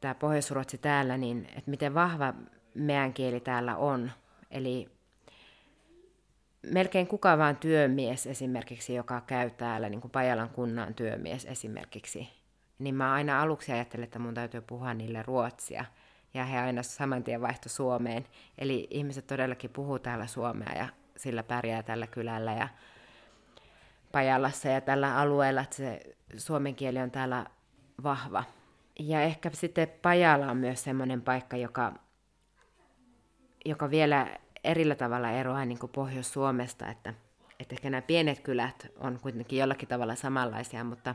tämä 0.00 0.14
Pohjois-Ruotsi 0.14 0.78
täällä, 0.78 1.16
niin 1.16 1.46
että 1.56 1.70
miten 1.70 1.94
vahva 1.94 2.34
meidän 2.74 3.12
kieli 3.12 3.40
täällä 3.40 3.76
on. 3.76 4.12
Eli 4.50 4.88
melkein 6.62 7.06
kuka 7.06 7.38
vaan 7.38 7.56
työmies 7.56 8.26
esimerkiksi, 8.26 8.94
joka 8.94 9.20
käy 9.20 9.50
täällä, 9.50 9.88
niin 9.88 10.00
kuin 10.00 10.10
Pajalan 10.10 10.50
kunnan 10.50 10.94
työmies 10.94 11.44
esimerkiksi, 11.44 12.28
niin 12.78 12.94
mä 12.94 13.12
aina 13.12 13.42
aluksi 13.42 13.72
ajattelin, 13.72 14.04
että 14.04 14.18
mun 14.18 14.34
täytyy 14.34 14.60
puhua 14.60 14.94
niille 14.94 15.22
ruotsia. 15.22 15.84
Ja 16.34 16.44
he 16.44 16.58
aina 16.58 16.82
saman 16.82 17.24
tien 17.24 17.40
vaihto 17.40 17.68
Suomeen. 17.68 18.26
Eli 18.58 18.86
ihmiset 18.90 19.26
todellakin 19.26 19.70
puhuu 19.70 19.98
täällä 19.98 20.26
suomea 20.26 20.72
ja 20.76 20.88
sillä 21.16 21.42
pärjää 21.42 21.82
tällä 21.82 22.06
kylällä 22.06 22.52
ja 22.52 22.68
Pajalassa 24.12 24.68
ja 24.68 24.80
tällä 24.80 25.18
alueella, 25.18 25.60
että 25.60 25.76
se 25.76 26.00
suomen 26.36 26.74
kieli 26.74 26.98
on 26.98 27.10
täällä 27.10 27.46
vahva. 28.02 28.44
Ja 28.98 29.22
ehkä 29.22 29.50
sitten 29.52 29.88
Pajala 30.02 30.50
on 30.50 30.56
myös 30.56 30.84
semmoinen 30.84 31.22
paikka, 31.22 31.56
joka, 31.56 31.92
joka 33.64 33.90
vielä 33.90 34.38
erillä 34.64 34.94
tavalla 34.94 35.30
eroaa 35.30 35.64
niin 35.64 35.78
kuin 35.78 35.92
Pohjois-Suomesta, 35.92 36.88
että, 36.88 37.14
että 37.60 37.74
ehkä 37.74 37.90
nämä 37.90 38.02
pienet 38.02 38.40
kylät 38.40 38.86
on 38.96 39.18
kuitenkin 39.22 39.58
jollakin 39.58 39.88
tavalla 39.88 40.14
samanlaisia, 40.14 40.84
mutta, 40.84 41.14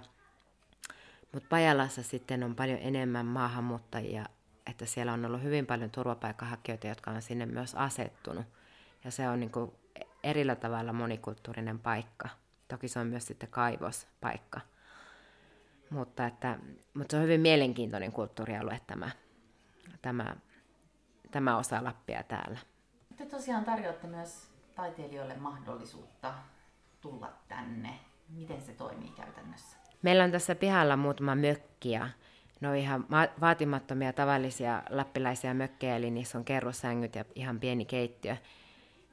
mutta 1.31 1.49
Pajalassa 1.49 2.03
sitten 2.03 2.43
on 2.43 2.55
paljon 2.55 2.79
enemmän 2.81 3.25
maahanmuuttajia, 3.25 4.25
että 4.65 4.85
siellä 4.85 5.13
on 5.13 5.25
ollut 5.25 5.43
hyvin 5.43 5.65
paljon 5.65 5.91
turvapaikkahakijoita, 5.91 6.87
jotka 6.87 7.11
on 7.11 7.21
sinne 7.21 7.45
myös 7.45 7.75
asettunut. 7.75 8.45
Ja 9.03 9.11
se 9.11 9.29
on 9.29 9.39
niin 9.39 9.51
kuin 9.51 9.71
erillä 10.23 10.55
tavalla 10.55 10.93
monikulttuurinen 10.93 11.79
paikka. 11.79 12.29
Toki 12.67 12.87
se 12.87 12.99
on 12.99 13.07
myös 13.07 13.25
sitten 13.27 13.49
kaivospaikka. 13.49 14.61
Mutta, 15.89 16.25
että, 16.25 16.59
mutta 16.93 17.11
se 17.11 17.17
on 17.17 17.23
hyvin 17.23 17.41
mielenkiintoinen 17.41 18.11
kulttuurialue 18.11 18.81
tämä, 18.87 19.09
tämä, 20.01 20.35
tämä 21.31 21.57
osa 21.57 21.83
Lappia 21.83 22.23
täällä. 22.23 22.59
Te 23.17 23.25
tosiaan 23.25 23.65
tarjoatte 23.65 24.07
myös 24.07 24.47
taiteilijoille 24.75 25.35
mahdollisuutta 25.35 26.33
tulla 27.01 27.33
tänne. 27.47 27.99
Miten 28.29 28.61
se 28.61 28.73
toimii 28.73 29.09
käytännössä? 29.09 29.77
Meillä 30.01 30.23
on 30.23 30.31
tässä 30.31 30.55
pihalla 30.55 30.97
muutama 30.97 31.35
mökkiä. 31.35 32.09
Ne 32.61 32.69
on 32.69 32.75
ihan 32.75 33.05
vaatimattomia 33.41 34.13
tavallisia 34.13 34.83
lappilaisia 34.89 35.53
mökkejä, 35.53 35.95
eli 35.95 36.11
niissä 36.11 36.37
on 36.37 36.45
kerrossängyt 36.45 37.15
ja 37.15 37.25
ihan 37.35 37.59
pieni 37.59 37.85
keittiö. 37.85 38.37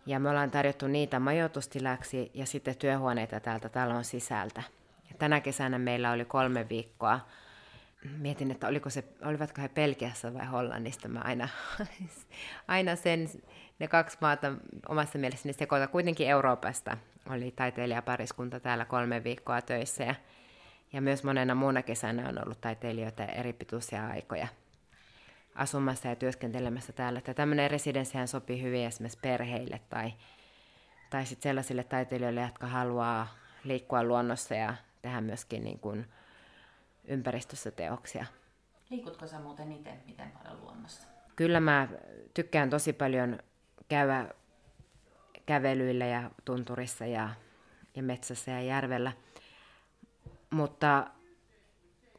Ja 0.08 0.18
me 0.18 0.30
ollaan 0.30 0.50
tarjottu 0.50 0.86
niitä 0.86 1.18
majoitustilaksi 1.18 2.30
ja 2.34 2.46
sitten 2.46 2.76
työhuoneita 2.76 3.40
täältä 3.40 3.68
talon 3.68 4.04
sisältä. 4.04 4.62
Ja 5.10 5.16
tänä 5.18 5.40
kesänä 5.40 5.78
meillä 5.78 6.12
oli 6.12 6.24
kolme 6.24 6.68
viikkoa. 6.68 7.20
Mietin, 8.18 8.50
että 8.50 8.68
oliko 8.68 8.90
se, 8.90 9.04
olivatko 9.24 9.62
he 9.62 9.68
Pelkiässä 9.68 10.34
vai 10.34 10.46
Hollannista. 10.46 11.08
Mä 11.08 11.20
aina, 11.20 11.48
aina 12.68 12.96
sen, 12.96 13.28
ne 13.78 13.88
kaksi 13.88 14.18
maata 14.20 14.52
omassa 14.88 15.18
mielessäni 15.18 15.52
sekoita. 15.52 15.86
Kuitenkin 15.86 16.28
Euroopasta 16.28 16.96
oli 17.30 17.50
taiteilijapariskunta 17.50 18.60
täällä 18.60 18.84
kolme 18.84 19.24
viikkoa 19.24 19.62
töissä. 19.62 20.04
Ja, 20.04 20.14
ja 20.92 21.00
myös 21.00 21.24
monena 21.24 21.54
muuna 21.54 21.82
kesänä 21.82 22.28
on 22.28 22.44
ollut 22.44 22.60
taiteilijoita 22.60 23.24
eri 23.24 23.52
pituisia 23.52 24.06
aikoja 24.06 24.48
asumassa 25.58 26.08
ja 26.08 26.16
työskentelemässä 26.16 26.92
täällä. 26.92 27.18
Että 27.18 27.34
tämmöinen 27.34 27.70
residenssihän 27.70 28.28
sopii 28.28 28.62
hyvin 28.62 28.86
esimerkiksi 28.86 29.18
perheille 29.22 29.80
tai, 29.90 30.12
tai 31.10 31.26
sitten 31.26 31.42
sellaisille 31.42 31.84
taiteilijoille, 31.84 32.40
jotka 32.40 32.66
haluaa 32.66 33.28
liikkua 33.64 34.04
luonnossa 34.04 34.54
ja 34.54 34.74
tehdä 35.02 35.20
myöskin 35.20 35.64
niin 35.64 35.78
kuin 35.78 36.06
ympäristössä 37.04 37.70
teoksia. 37.70 38.26
Liikutko 38.90 39.26
sä 39.26 39.40
muuten 39.40 39.72
itse 39.72 39.92
miten 40.06 40.30
paljon 40.30 40.60
luonnossa? 40.60 41.08
Kyllä 41.36 41.60
mä 41.60 41.88
tykkään 42.34 42.70
tosi 42.70 42.92
paljon 42.92 43.38
käydä 43.88 44.28
kävelyillä 45.46 46.06
ja 46.06 46.30
tunturissa 46.44 47.06
ja, 47.06 47.28
ja 47.96 48.02
metsässä 48.02 48.50
ja 48.50 48.60
järvellä. 48.60 49.12
Mutta 50.50 51.10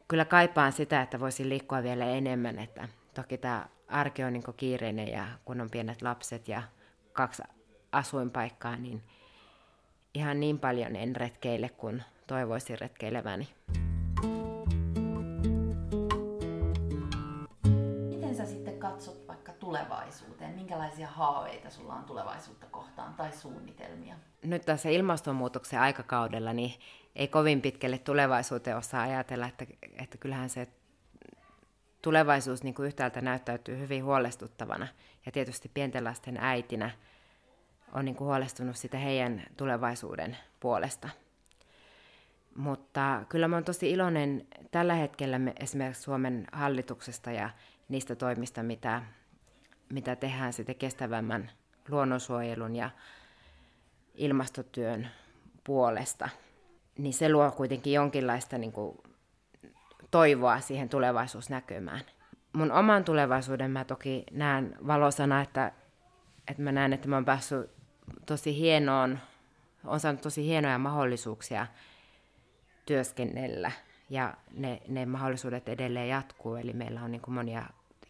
kyllä 0.08 0.24
kaipaan 0.24 0.72
sitä, 0.72 1.02
että 1.02 1.20
voisin 1.20 1.48
liikkua 1.48 1.82
vielä 1.82 2.04
enemmän, 2.04 2.58
että 2.58 2.88
toki 3.14 3.38
tämä 3.38 3.66
arki 3.88 4.24
on 4.24 4.32
niin 4.32 4.42
kiireinen 4.56 5.08
ja 5.08 5.26
kun 5.44 5.60
on 5.60 5.70
pienet 5.70 6.02
lapset 6.02 6.48
ja 6.48 6.62
kaksi 7.12 7.42
asuinpaikkaa, 7.92 8.76
niin 8.76 9.02
ihan 10.14 10.40
niin 10.40 10.58
paljon 10.58 10.96
en 10.96 11.16
retkeile 11.16 11.68
kuin 11.68 12.02
toivoisin 12.26 12.78
retkeileväni. 12.78 13.48
Miten 18.08 18.36
sä 18.36 18.46
sitten 18.46 18.78
katsot 18.78 19.28
vaikka 19.28 19.52
tulevaisuuteen? 19.52 20.54
Minkälaisia 20.54 21.06
haaveita 21.06 21.70
sulla 21.70 21.94
on 21.94 22.04
tulevaisuutta 22.04 22.66
kohtaan 22.66 23.14
tai 23.14 23.32
suunnitelmia? 23.32 24.14
Nyt 24.42 24.62
tässä 24.62 24.88
ilmastonmuutoksen 24.88 25.80
aikakaudella 25.80 26.52
niin 26.52 26.72
ei 27.16 27.28
kovin 27.28 27.62
pitkälle 27.62 27.98
tulevaisuuteen 27.98 28.76
osaa 28.76 29.02
ajatella, 29.02 29.46
että, 29.46 29.66
että 29.98 30.18
kyllähän 30.18 30.50
se 30.50 30.68
tulevaisuus 32.02 32.62
niin 32.62 32.74
kuin 32.74 32.86
yhtäältä 32.86 33.20
näyttäytyy 33.20 33.78
hyvin 33.78 34.04
huolestuttavana. 34.04 34.88
Ja 35.26 35.32
tietysti 35.32 35.70
pienten 35.74 36.04
lasten 36.04 36.36
äitinä 36.36 36.90
on 37.92 38.04
niin 38.04 38.16
kuin 38.16 38.26
huolestunut 38.26 38.76
sitä 38.76 38.98
heidän 38.98 39.42
tulevaisuuden 39.56 40.36
puolesta. 40.60 41.08
Mutta 42.56 43.24
kyllä 43.28 43.48
mä 43.48 43.56
oon 43.56 43.64
tosi 43.64 43.90
iloinen 43.90 44.46
tällä 44.70 44.94
hetkellä 44.94 45.38
me, 45.38 45.52
esimerkiksi 45.60 46.02
Suomen 46.02 46.46
hallituksesta 46.52 47.32
ja 47.32 47.50
niistä 47.88 48.16
toimista, 48.16 48.62
mitä, 48.62 49.02
mitä 49.88 50.16
tehdään 50.16 50.52
sitten 50.52 50.76
kestävämmän 50.76 51.50
luonnonsuojelun 51.88 52.76
ja 52.76 52.90
ilmastotyön 54.14 55.08
puolesta. 55.64 56.28
Niin 56.98 57.14
se 57.14 57.32
luo 57.32 57.50
kuitenkin 57.50 57.92
jonkinlaista 57.92 58.58
niin 58.58 58.72
kuin 58.72 58.98
toivoa 60.10 60.60
siihen 60.60 60.88
tulevaisuusnäkymään. 60.88 62.00
Mun 62.52 62.72
oman 62.72 63.04
tulevaisuuden 63.04 63.70
mä 63.70 63.84
toki 63.84 64.24
näen 64.32 64.76
valosana, 64.86 65.40
että, 65.40 65.72
että 66.48 66.62
mä 66.62 66.72
näen, 66.72 66.92
että 66.92 67.08
mä 67.08 67.16
oon 67.16 67.24
päässyt 67.24 67.70
tosi 68.26 68.56
hienoon, 68.56 69.18
on 69.84 70.00
saanut 70.00 70.20
tosi 70.20 70.44
hienoja 70.44 70.78
mahdollisuuksia 70.78 71.66
työskennellä 72.86 73.72
ja 74.10 74.34
ne, 74.54 74.82
ne 74.88 75.06
mahdollisuudet 75.06 75.68
edelleen 75.68 76.08
jatkuu. 76.08 76.54
Eli 76.54 76.72
meillä 76.72 77.02
on 77.02 77.10
niin 77.10 77.22
kuin 77.22 77.34
monia 77.34 77.62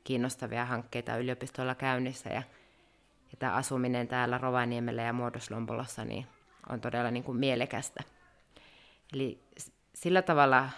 kiinnostavia 0.05 0.65
hankkeita 0.65 1.17
yliopistolla 1.17 1.75
käynnissä 1.75 2.29
ja, 2.29 2.43
ja 3.31 3.37
tämä 3.39 3.53
asuminen 3.53 4.09
täällä 4.09 4.39
Rovaniemellä 4.39 5.03
ja 5.03 5.13
Muodoslompolossa 5.13 6.05
niin 6.05 6.27
on 6.69 6.81
todella 6.81 7.11
niin 7.11 7.25
kuin 7.25 7.39
mielekästä. 7.39 8.03
Eli 9.15 9.43
sillä 9.95 10.23
tavalla 10.23 10.69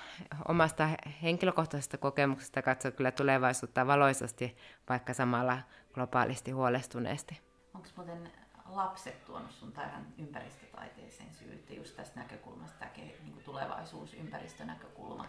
omasta 0.49 0.89
henkilökohtaisesta 1.23 1.99
kokemuksesta 1.99 2.63
katsoa 2.63 2.91
kyllä 2.91 3.11
tulevaisuutta 3.11 3.87
valoisasti, 3.87 4.57
vaikka 4.89 5.15
samalla 5.15 5.59
globaalisti 5.95 6.51
huolestuneesti. 6.51 7.41
Onko 7.75 7.89
muuten 7.97 8.33
lapset 8.69 9.25
tuonut 9.25 9.51
sun 9.51 9.73
tähän 9.73 10.07
ympäristötaiteeseen 10.19 11.35
syyttä 11.35 11.75
just 11.75 11.97
tästä 11.97 12.21
näkökulmasta, 12.21 12.79
tämä 12.79 12.91
niin 12.97 13.43
tulevaisuus, 13.45 14.15
ympäristönäkökulmat, 14.15 15.29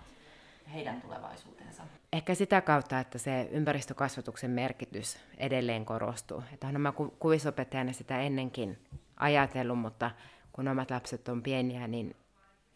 heidän 0.74 1.02
tulevaisuutensa? 1.02 1.84
Ehkä 2.14 2.36
sitä 2.36 2.62
kautta, 2.62 3.00
että 3.00 3.18
se 3.18 3.50
ympäristökasvatuksen 3.52 4.52
merkitys 4.52 5.20
edelleen 5.38 5.86
korostuu. 5.86 6.44
Että 6.54 6.68
olen 6.68 6.82
mä 6.82 6.94
kuvisopettajana 7.20 7.94
sitä 7.94 8.20
ennenkin 8.20 8.78
ajatellut, 9.18 9.80
mutta 9.80 10.12
kun 10.52 10.68
omat 10.68 10.92
lapset 10.92 11.30
on 11.30 11.44
pieniä, 11.44 11.88
niin 11.88 12.16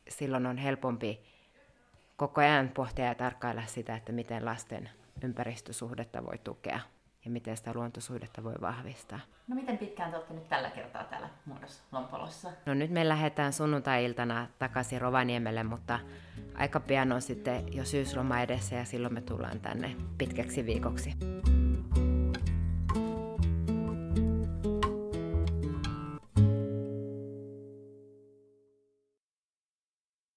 silloin 0.09 0.45
on 0.45 0.57
helpompi 0.57 1.21
koko 2.17 2.41
ajan 2.41 2.69
pohtia 2.69 3.05
ja 3.05 3.15
tarkkailla 3.15 3.63
sitä, 3.65 3.95
että 3.95 4.11
miten 4.11 4.45
lasten 4.45 4.89
ympäristösuhdetta 5.23 6.25
voi 6.25 6.37
tukea 6.37 6.79
ja 7.25 7.31
miten 7.31 7.57
sitä 7.57 7.71
luontosuhdetta 7.75 8.43
voi 8.43 8.55
vahvistaa. 8.61 9.19
No 9.47 9.55
miten 9.55 9.77
pitkään 9.77 10.11
te 10.11 10.17
olette 10.17 10.33
nyt 10.33 10.49
tällä 10.49 10.69
kertaa 10.69 11.03
täällä 11.03 11.29
muodossa 11.45 11.83
Lompolossa? 11.91 12.51
No 12.65 12.73
nyt 12.73 12.91
me 12.91 13.07
lähdetään 13.07 13.53
sunnuntai-iltana 13.53 14.47
takaisin 14.59 15.01
Rovaniemelle, 15.01 15.63
mutta 15.63 15.99
aika 16.55 16.79
pian 16.79 17.11
on 17.11 17.21
sitten 17.21 17.73
jo 17.73 17.85
syysloma 17.85 18.41
edessä 18.41 18.75
ja 18.75 18.85
silloin 18.85 19.13
me 19.13 19.21
tullaan 19.21 19.59
tänne 19.59 19.95
pitkäksi 20.17 20.65
viikoksi. 20.65 21.13